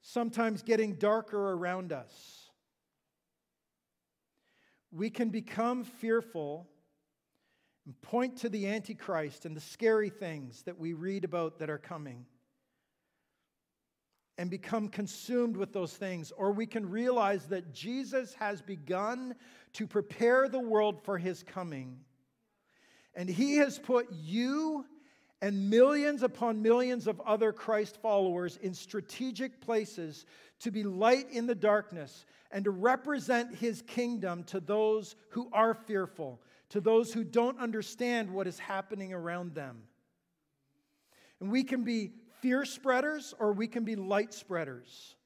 sometimes 0.00 0.62
getting 0.62 0.94
darker 0.94 1.52
around 1.52 1.92
us, 1.92 2.48
we 4.90 5.10
can 5.10 5.28
become 5.28 5.84
fearful 5.84 6.66
and 7.84 8.00
point 8.00 8.38
to 8.38 8.48
the 8.48 8.66
Antichrist 8.66 9.44
and 9.44 9.54
the 9.54 9.60
scary 9.60 10.08
things 10.08 10.62
that 10.62 10.78
we 10.78 10.94
read 10.94 11.24
about 11.24 11.58
that 11.58 11.68
are 11.68 11.78
coming 11.78 12.24
and 14.38 14.48
become 14.48 14.88
consumed 14.88 15.58
with 15.58 15.74
those 15.74 15.92
things. 15.92 16.32
Or 16.34 16.50
we 16.50 16.64
can 16.64 16.88
realize 16.88 17.44
that 17.48 17.74
Jesus 17.74 18.32
has 18.34 18.62
begun 18.62 19.34
to 19.74 19.86
prepare 19.86 20.48
the 20.48 20.60
world 20.60 21.02
for 21.04 21.18
his 21.18 21.42
coming 21.42 21.98
and 23.14 23.28
he 23.28 23.56
has 23.56 23.78
put 23.78 24.06
you 24.10 24.84
and 25.40 25.68
millions 25.68 26.22
upon 26.22 26.62
millions 26.62 27.06
of 27.06 27.20
other 27.22 27.52
Christ 27.52 27.98
followers 28.00 28.58
in 28.62 28.72
strategic 28.72 29.60
places 29.60 30.24
to 30.60 30.70
be 30.70 30.84
light 30.84 31.26
in 31.30 31.46
the 31.46 31.54
darkness 31.54 32.24
and 32.52 32.64
to 32.64 32.70
represent 32.70 33.54
his 33.54 33.82
kingdom 33.82 34.44
to 34.44 34.60
those 34.60 35.16
who 35.30 35.48
are 35.52 35.74
fearful, 35.74 36.40
to 36.68 36.80
those 36.80 37.12
who 37.12 37.24
don't 37.24 37.58
understand 37.58 38.30
what 38.30 38.46
is 38.46 38.58
happening 38.58 39.12
around 39.12 39.54
them. 39.54 39.82
And 41.40 41.50
we 41.50 41.64
can 41.64 41.82
be 41.82 42.12
fear 42.40 42.64
spreaders 42.64 43.34
or 43.40 43.52
we 43.52 43.66
can 43.66 43.84
be 43.84 43.96
light 43.96 44.32
spreaders. 44.32 45.16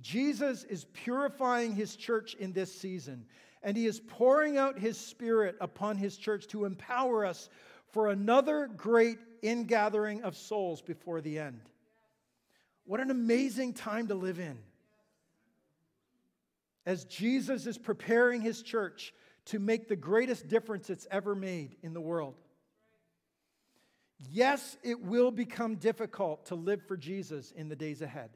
Jesus 0.00 0.64
is 0.64 0.86
purifying 0.94 1.74
his 1.74 1.96
church 1.96 2.34
in 2.34 2.54
this 2.54 2.74
season 2.74 3.26
and 3.62 3.76
He 3.76 3.86
is 3.86 4.00
pouring 4.00 4.56
out 4.56 4.78
His 4.78 4.98
Spirit 4.98 5.56
upon 5.60 5.96
His 5.96 6.16
church 6.16 6.46
to 6.48 6.64
empower 6.64 7.24
us 7.24 7.48
for 7.92 8.08
another 8.08 8.68
great 8.76 9.18
ingathering 9.42 10.22
of 10.22 10.36
souls 10.36 10.80
before 10.82 11.20
the 11.20 11.38
end. 11.38 11.60
What 12.84 13.00
an 13.00 13.10
amazing 13.10 13.74
time 13.74 14.08
to 14.08 14.14
live 14.14 14.38
in. 14.38 14.58
As 16.84 17.04
Jesus 17.04 17.66
is 17.66 17.78
preparing 17.78 18.40
His 18.40 18.62
church 18.62 19.12
to 19.46 19.58
make 19.58 19.88
the 19.88 19.96
greatest 19.96 20.48
difference 20.48 20.90
it's 20.90 21.06
ever 21.10 21.34
made 21.34 21.76
in 21.82 21.94
the 21.94 22.00
world. 22.00 22.34
Yes, 24.30 24.76
it 24.82 25.00
will 25.00 25.30
become 25.30 25.76
difficult 25.76 26.46
to 26.46 26.54
live 26.54 26.80
for 26.86 26.96
Jesus 26.96 27.52
in 27.52 27.68
the 27.68 27.76
days 27.76 28.02
ahead. 28.02 28.30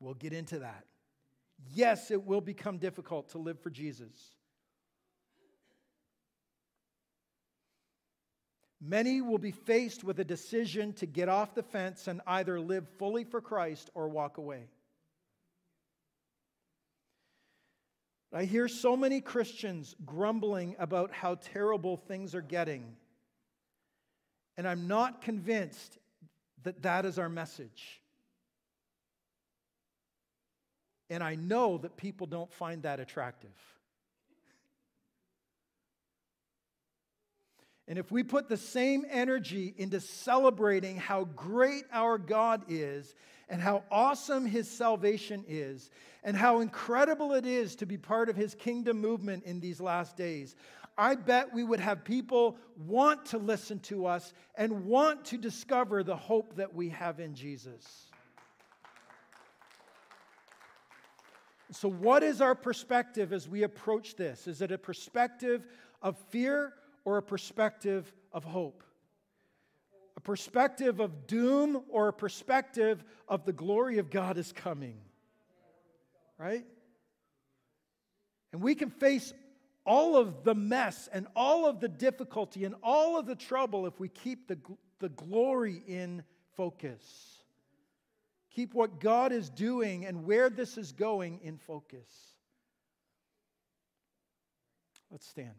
We'll 0.00 0.14
get 0.14 0.32
into 0.32 0.60
that. 0.60 0.84
Yes, 1.72 2.10
it 2.10 2.24
will 2.24 2.40
become 2.40 2.78
difficult 2.78 3.30
to 3.30 3.38
live 3.38 3.58
for 3.60 3.70
Jesus. 3.70 4.34
Many 8.80 9.22
will 9.22 9.38
be 9.38 9.50
faced 9.50 10.04
with 10.04 10.20
a 10.20 10.24
decision 10.24 10.92
to 10.94 11.06
get 11.06 11.30
off 11.30 11.54
the 11.54 11.62
fence 11.62 12.06
and 12.06 12.20
either 12.26 12.60
live 12.60 12.86
fully 12.98 13.24
for 13.24 13.40
Christ 13.40 13.88
or 13.94 14.08
walk 14.08 14.36
away. 14.36 14.64
I 18.30 18.44
hear 18.44 18.68
so 18.68 18.96
many 18.96 19.20
Christians 19.20 19.94
grumbling 20.04 20.74
about 20.78 21.12
how 21.12 21.36
terrible 21.36 21.96
things 21.96 22.34
are 22.34 22.42
getting, 22.42 22.96
and 24.56 24.66
I'm 24.66 24.88
not 24.88 25.22
convinced 25.22 25.98
that 26.64 26.82
that 26.82 27.06
is 27.06 27.18
our 27.18 27.28
message. 27.28 28.02
And 31.10 31.22
I 31.22 31.34
know 31.34 31.78
that 31.78 31.96
people 31.96 32.26
don't 32.26 32.52
find 32.52 32.82
that 32.82 33.00
attractive. 33.00 33.52
And 37.86 37.98
if 37.98 38.10
we 38.10 38.22
put 38.22 38.48
the 38.48 38.56
same 38.56 39.04
energy 39.10 39.74
into 39.76 40.00
celebrating 40.00 40.96
how 40.96 41.24
great 41.24 41.84
our 41.92 42.16
God 42.16 42.64
is 42.68 43.14
and 43.48 43.60
how 43.60 43.84
awesome 43.90 44.46
his 44.46 44.70
salvation 44.70 45.44
is 45.46 45.90
and 46.22 46.34
how 46.34 46.60
incredible 46.60 47.34
it 47.34 47.44
is 47.44 47.76
to 47.76 47.86
be 47.86 47.98
part 47.98 48.30
of 48.30 48.36
his 48.36 48.54
kingdom 48.54 49.00
movement 49.00 49.44
in 49.44 49.60
these 49.60 49.82
last 49.82 50.16
days, 50.16 50.56
I 50.96 51.14
bet 51.16 51.52
we 51.52 51.64
would 51.64 51.80
have 51.80 52.04
people 52.04 52.56
want 52.86 53.26
to 53.26 53.38
listen 53.38 53.80
to 53.80 54.06
us 54.06 54.32
and 54.54 54.86
want 54.86 55.26
to 55.26 55.36
discover 55.36 56.02
the 56.02 56.16
hope 56.16 56.56
that 56.56 56.74
we 56.74 56.88
have 56.90 57.20
in 57.20 57.34
Jesus. 57.34 58.06
So, 61.70 61.88
what 61.88 62.22
is 62.22 62.40
our 62.40 62.54
perspective 62.54 63.32
as 63.32 63.48
we 63.48 63.62
approach 63.62 64.16
this? 64.16 64.46
Is 64.46 64.60
it 64.60 64.70
a 64.70 64.78
perspective 64.78 65.66
of 66.02 66.18
fear 66.28 66.74
or 67.04 67.16
a 67.16 67.22
perspective 67.22 68.12
of 68.32 68.44
hope? 68.44 68.82
A 70.16 70.20
perspective 70.20 71.00
of 71.00 71.26
doom 71.26 71.82
or 71.88 72.08
a 72.08 72.12
perspective 72.12 73.02
of 73.28 73.44
the 73.44 73.52
glory 73.52 73.98
of 73.98 74.10
God 74.10 74.36
is 74.36 74.52
coming? 74.52 74.98
Right? 76.38 76.64
And 78.52 78.62
we 78.62 78.74
can 78.74 78.90
face 78.90 79.32
all 79.86 80.16
of 80.16 80.44
the 80.44 80.54
mess 80.54 81.08
and 81.12 81.26
all 81.34 81.66
of 81.66 81.80
the 81.80 81.88
difficulty 81.88 82.64
and 82.64 82.74
all 82.82 83.18
of 83.18 83.26
the 83.26 83.34
trouble 83.34 83.86
if 83.86 83.98
we 83.98 84.08
keep 84.08 84.48
the, 84.48 84.58
the 85.00 85.08
glory 85.10 85.82
in 85.86 86.22
focus. 86.56 87.33
Keep 88.54 88.72
what 88.72 89.00
God 89.00 89.32
is 89.32 89.50
doing 89.50 90.06
and 90.06 90.24
where 90.24 90.48
this 90.48 90.78
is 90.78 90.92
going 90.92 91.40
in 91.42 91.58
focus. 91.58 92.34
Let's 95.10 95.26
stand. 95.26 95.50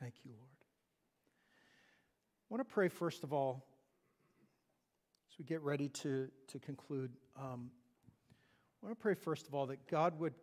Thank 0.00 0.14
you, 0.24 0.30
Lord. 0.30 0.42
I 2.48 2.54
want 2.54 2.68
to 2.68 2.72
pray, 2.72 2.88
first 2.88 3.24
of 3.24 3.32
all, 3.32 3.64
we 5.38 5.44
get 5.44 5.62
ready 5.62 5.88
to, 5.88 6.28
to 6.48 6.58
conclude, 6.58 7.12
um, 7.36 7.70
I 8.82 8.86
want 8.86 8.98
to 8.98 9.02
pray 9.02 9.14
first 9.14 9.46
of 9.46 9.54
all 9.54 9.66
that 9.66 9.86
God 9.88 10.18
would, 10.18 10.34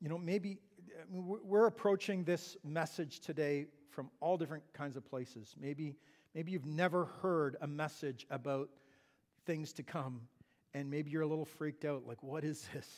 you 0.00 0.08
know, 0.08 0.18
maybe 0.18 0.58
I 1.00 1.12
mean, 1.12 1.24
we're 1.26 1.66
approaching 1.66 2.24
this 2.24 2.56
message 2.64 3.20
today 3.20 3.66
from 3.90 4.10
all 4.20 4.36
different 4.36 4.64
kinds 4.72 4.96
of 4.96 5.04
places. 5.04 5.54
Maybe, 5.58 5.96
maybe 6.34 6.52
you've 6.52 6.66
never 6.66 7.06
heard 7.22 7.56
a 7.60 7.66
message 7.66 8.26
about 8.30 8.68
things 9.46 9.72
to 9.74 9.82
come, 9.82 10.22
and 10.72 10.90
maybe 10.90 11.10
you're 11.10 11.22
a 11.22 11.26
little 11.26 11.44
freaked 11.44 11.84
out 11.84 12.06
like, 12.06 12.22
what 12.22 12.44
is 12.44 12.68
this? 12.74 12.88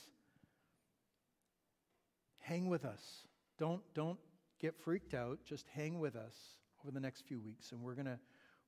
hang 2.47 2.69
with 2.69 2.85
us. 2.85 3.27
Don't, 3.59 3.83
don't 3.95 4.19
get 4.61 4.77
freaked 4.77 5.15
out. 5.15 5.39
Just 5.45 5.67
hang 5.75 5.99
with 5.99 6.15
us 6.15 6.35
over 6.83 6.93
the 6.93 7.01
next 7.01 7.23
few 7.23 7.41
weeks, 7.41 7.73
and 7.73 7.81
we're 7.83 7.95
going 7.95 8.07
to 8.07 8.19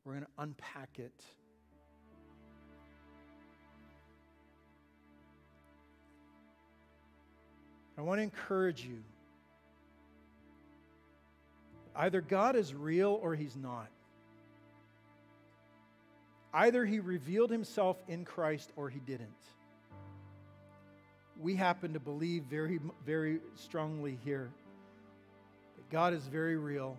we're 0.05 0.15
going 0.15 0.25
to 0.25 0.43
unpack 0.43 0.99
it. 0.99 1.25
I 7.99 8.03
want 8.03 8.21
to 8.21 8.23
encourage 8.23 8.85
you. 8.85 9.03
Either 11.97 12.21
God 12.21 12.55
is 12.55 12.73
real 12.73 13.19
or 13.21 13.35
he's 13.35 13.57
not. 13.57 13.89
Either 16.55 16.85
he 16.85 17.01
revealed 17.01 17.51
himself 17.51 17.97
in 18.07 18.25
Christ 18.25 18.71
or 18.77 18.89
he 18.89 19.01
didn't. 19.01 19.29
We 21.41 21.57
happen 21.57 21.93
to 21.93 22.01
believe 22.01 22.45
very, 22.45 22.79
very 23.05 23.41
strongly 23.57 24.17
here 24.25 24.49
that 25.77 25.91
God 25.91 26.15
is 26.15 26.23
very 26.23 26.57
real. 26.57 26.97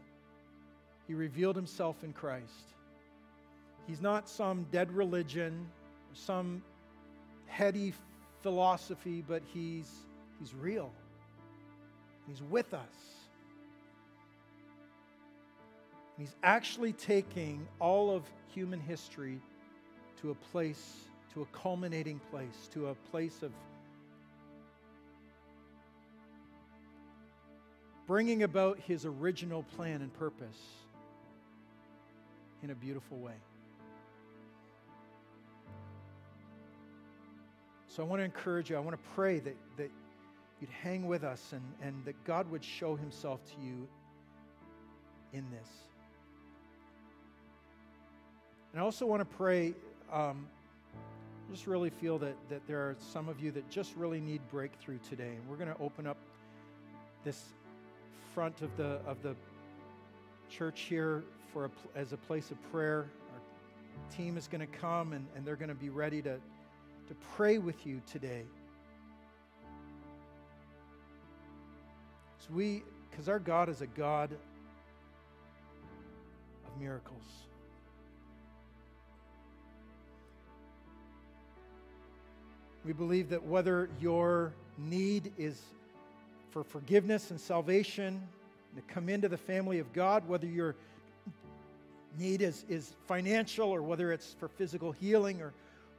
He 1.07 1.13
revealed 1.13 1.55
himself 1.55 2.03
in 2.03 2.11
Christ. 2.11 2.73
He's 3.87 4.01
not 4.01 4.27
some 4.29 4.65
dead 4.71 4.91
religion, 4.91 5.67
some 6.13 6.61
heady 7.47 7.93
philosophy, 8.43 9.23
but 9.27 9.41
he's, 9.53 9.89
he's 10.39 10.53
real. 10.53 10.91
He's 12.27 12.41
with 12.41 12.73
us. 12.73 12.81
He's 16.17 16.35
actually 16.43 16.93
taking 16.93 17.67
all 17.79 18.11
of 18.11 18.23
human 18.53 18.79
history 18.79 19.39
to 20.21 20.31
a 20.31 20.35
place, 20.35 20.97
to 21.33 21.41
a 21.41 21.45
culminating 21.47 22.19
place, 22.29 22.69
to 22.73 22.87
a 22.87 22.95
place 23.09 23.41
of 23.41 23.51
bringing 28.05 28.43
about 28.43 28.79
his 28.79 29.05
original 29.05 29.63
plan 29.75 30.01
and 30.01 30.13
purpose 30.13 30.57
in 32.63 32.71
a 32.71 32.75
beautiful 32.75 33.17
way. 33.17 33.35
So 37.87 38.03
I 38.03 38.05
want 38.05 38.19
to 38.19 38.25
encourage 38.25 38.69
you, 38.69 38.75
I 38.75 38.79
want 38.79 38.97
to 38.97 39.09
pray 39.13 39.39
that, 39.39 39.55
that 39.77 39.91
you'd 40.61 40.69
hang 40.69 41.07
with 41.07 41.23
us 41.23 41.53
and, 41.53 41.61
and 41.81 42.05
that 42.05 42.21
God 42.25 42.49
would 42.51 42.63
show 42.63 42.95
himself 42.95 43.39
to 43.45 43.61
you 43.61 43.87
in 45.33 45.45
this. 45.51 45.69
And 48.71 48.81
I 48.81 48.83
also 48.83 49.05
want 49.05 49.21
to 49.21 49.37
pray, 49.37 49.73
um, 50.11 50.47
just 51.51 51.65
really 51.65 51.89
feel 51.89 52.19
that, 52.19 52.35
that 52.49 52.61
there 52.67 52.79
are 52.79 52.95
some 52.99 53.29
of 53.29 53.39
you 53.39 53.51
that 53.51 53.69
just 53.69 53.95
really 53.95 54.19
need 54.19 54.41
breakthrough 54.51 54.99
today. 55.09 55.29
And 55.29 55.49
we're 55.49 55.55
going 55.55 55.73
to 55.73 55.81
open 55.81 56.05
up 56.05 56.17
this 57.23 57.45
front 58.33 58.61
of 58.61 58.75
the, 58.77 58.99
of 59.07 59.21
the 59.23 59.35
church 60.49 60.81
here 60.81 61.23
for 61.51 61.65
a, 61.65 61.69
as 61.95 62.13
a 62.13 62.17
place 62.17 62.51
of 62.51 62.71
prayer. 62.71 63.07
Our 63.33 64.15
team 64.15 64.37
is 64.37 64.47
going 64.47 64.61
to 64.61 64.77
come 64.77 65.13
and, 65.13 65.25
and 65.35 65.45
they're 65.45 65.55
going 65.55 65.69
to 65.69 65.75
be 65.75 65.89
ready 65.89 66.21
to 66.21 66.39
to 67.09 67.15
pray 67.35 67.57
with 67.57 67.87
you 67.87 67.99
today. 68.05 68.43
So 72.49 72.55
we, 72.55 72.83
because 73.09 73.29
our 73.29 73.39
God 73.39 73.69
is 73.69 73.81
a 73.81 73.87
God 73.87 74.31
of 76.65 76.81
miracles. 76.81 77.23
We 82.85 82.93
believe 82.93 83.29
that 83.29 83.43
whether 83.43 83.89
your 83.99 84.53
need 84.77 85.31
is 85.37 85.61
for 86.51 86.63
forgiveness 86.63 87.31
and 87.31 87.39
salvation, 87.39 88.21
to 88.75 88.81
come 88.93 89.09
into 89.09 89.27
the 89.27 89.37
family 89.37 89.79
of 89.79 89.91
God, 89.93 90.27
whether 90.27 90.47
your 90.47 90.75
need 92.17 92.41
is, 92.41 92.65
is 92.69 92.95
financial 93.07 93.69
or 93.69 93.81
whether 93.81 94.11
it's 94.11 94.35
for 94.39 94.47
physical 94.47 94.91
healing 94.91 95.41
or 95.41 95.53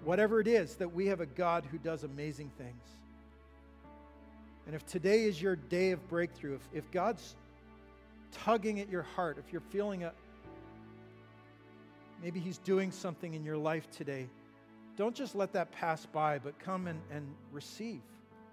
Whatever 0.05 0.41
it 0.41 0.49
is, 0.49 0.77
that 0.77 0.93
we 0.93 1.07
have 1.07 1.21
a 1.21 1.27
God 1.27 1.65
who 1.71 1.79
does 1.79 2.05
amazing 2.05 2.51
things. 2.57 2.83
And 4.67 4.75
if 4.75 4.87
today 4.87 5.25
is 5.25 5.41
your 5.41 5.57
day 5.57 5.91
of 5.91 6.07
breakthrough, 6.09 6.55
if, 6.55 6.69
if 6.73 6.91
God's 6.91 7.35
tugging 8.33 8.81
at 8.81 8.89
your 8.89 9.03
heart, 9.03 9.39
if 9.39 9.53
you're 9.53 9.63
feeling 9.71 10.05
a 10.05 10.13
maybe 12.23 12.39
He's 12.39 12.59
doing 12.59 12.93
something 12.93 13.35
in 13.35 13.45
your 13.45 13.57
life 13.57 13.91
today, 13.91 14.29
don't 14.97 15.15
just 15.15 15.35
let 15.35 15.53
that 15.55 15.73
pass 15.73 16.07
by, 16.07 16.39
but 16.39 16.59
come 16.59 16.87
and, 16.87 17.01
and 17.11 17.27
receive. 17.53 18.01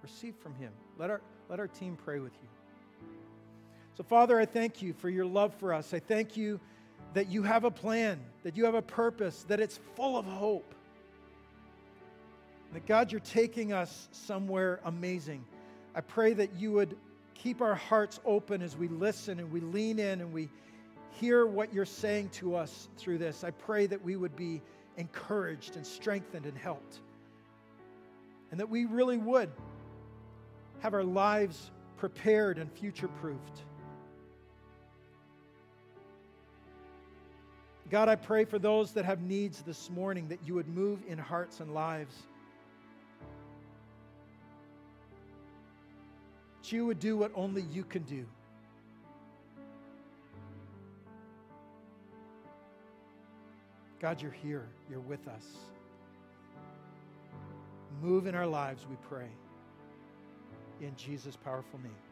Receive 0.02 0.36
from 0.42 0.56
Him. 0.56 0.72
Let 0.98 1.10
our, 1.10 1.22
let 1.50 1.60
our 1.60 1.68
team 1.68 1.98
pray 2.04 2.20
with 2.20 2.34
you. 2.34 3.08
So, 3.98 4.04
Father, 4.04 4.40
I 4.40 4.46
thank 4.46 4.82
you 4.82 4.94
for 4.94 5.10
your 5.10 5.26
love 5.26 5.54
for 5.56 5.74
us. 5.74 5.94
I 5.94 6.00
thank 6.00 6.38
you 6.38 6.60
that 7.14 7.30
you 7.30 7.42
have 7.44 7.64
a 7.64 7.72
plan, 7.72 8.20
that 8.44 8.56
you 8.56 8.66
have 8.66 8.76
a 8.76 8.82
purpose, 8.82 9.44
that 9.48 9.60
it's 9.60 9.80
full 9.96 10.18
of 10.18 10.26
hope. 10.26 10.74
That 12.74 12.86
God, 12.86 13.12
you're 13.12 13.22
taking 13.22 13.74
us 13.74 14.08
somewhere 14.12 14.80
amazing. 14.86 15.44
I 15.98 16.02
pray 16.02 16.34
that 16.34 16.54
you 16.54 16.72
would 16.74 16.96
keep 17.34 17.60
our 17.60 17.74
hearts 17.74 18.20
open 18.24 18.62
as 18.62 18.78
we 18.78 18.88
listen 18.88 19.40
and 19.40 19.52
we 19.52 19.62
lean 19.62 19.98
in 19.98 20.22
and 20.22 20.32
we 20.32 20.48
hear 21.10 21.48
what 21.48 21.74
you're 21.74 21.86
saying 21.86 22.30
to 22.34 22.56
us 22.56 22.88
through 22.98 23.18
this. 23.18 23.44
I 23.44 23.50
pray 23.50 23.88
that 23.88 24.04
we 24.04 24.16
would 24.16 24.36
be 24.36 24.62
encouraged 24.98 25.76
and 25.76 25.84
strengthened 25.84 26.46
and 26.46 26.56
helped. 26.56 27.00
And 28.52 28.60
that 28.60 28.70
we 28.70 28.86
really 28.86 29.18
would 29.18 29.50
have 30.82 30.94
our 30.94 31.04
lives 31.04 31.72
prepared 31.98 32.60
and 32.60 32.72
future 32.72 33.08
proofed. 33.08 33.64
God, 37.90 38.08
I 38.08 38.18
pray 38.18 38.46
for 38.46 38.60
those 38.60 38.92
that 38.92 39.06
have 39.06 39.24
needs 39.24 39.64
this 39.64 39.90
morning 39.90 40.28
that 40.28 40.46
you 40.46 40.54
would 40.54 40.68
move 40.68 41.00
in 41.08 41.18
hearts 41.18 41.60
and 41.60 41.74
lives. 41.74 42.28
You 46.72 46.86
would 46.86 47.00
do 47.00 47.18
what 47.18 47.32
only 47.36 47.62
you 47.62 47.84
can 47.84 48.04
do. 48.04 48.26
God, 54.00 54.22
you're 54.22 54.32
here. 54.32 54.68
You're 54.90 55.00
with 55.00 55.28
us. 55.28 55.46
Move 58.02 58.28
in 58.28 58.36
our 58.36 58.46
lives, 58.46 58.86
we 58.90 58.96
pray. 59.08 59.30
In 60.82 60.96
Jesus' 60.96 61.36
powerful 61.36 61.80
name. 61.80 62.07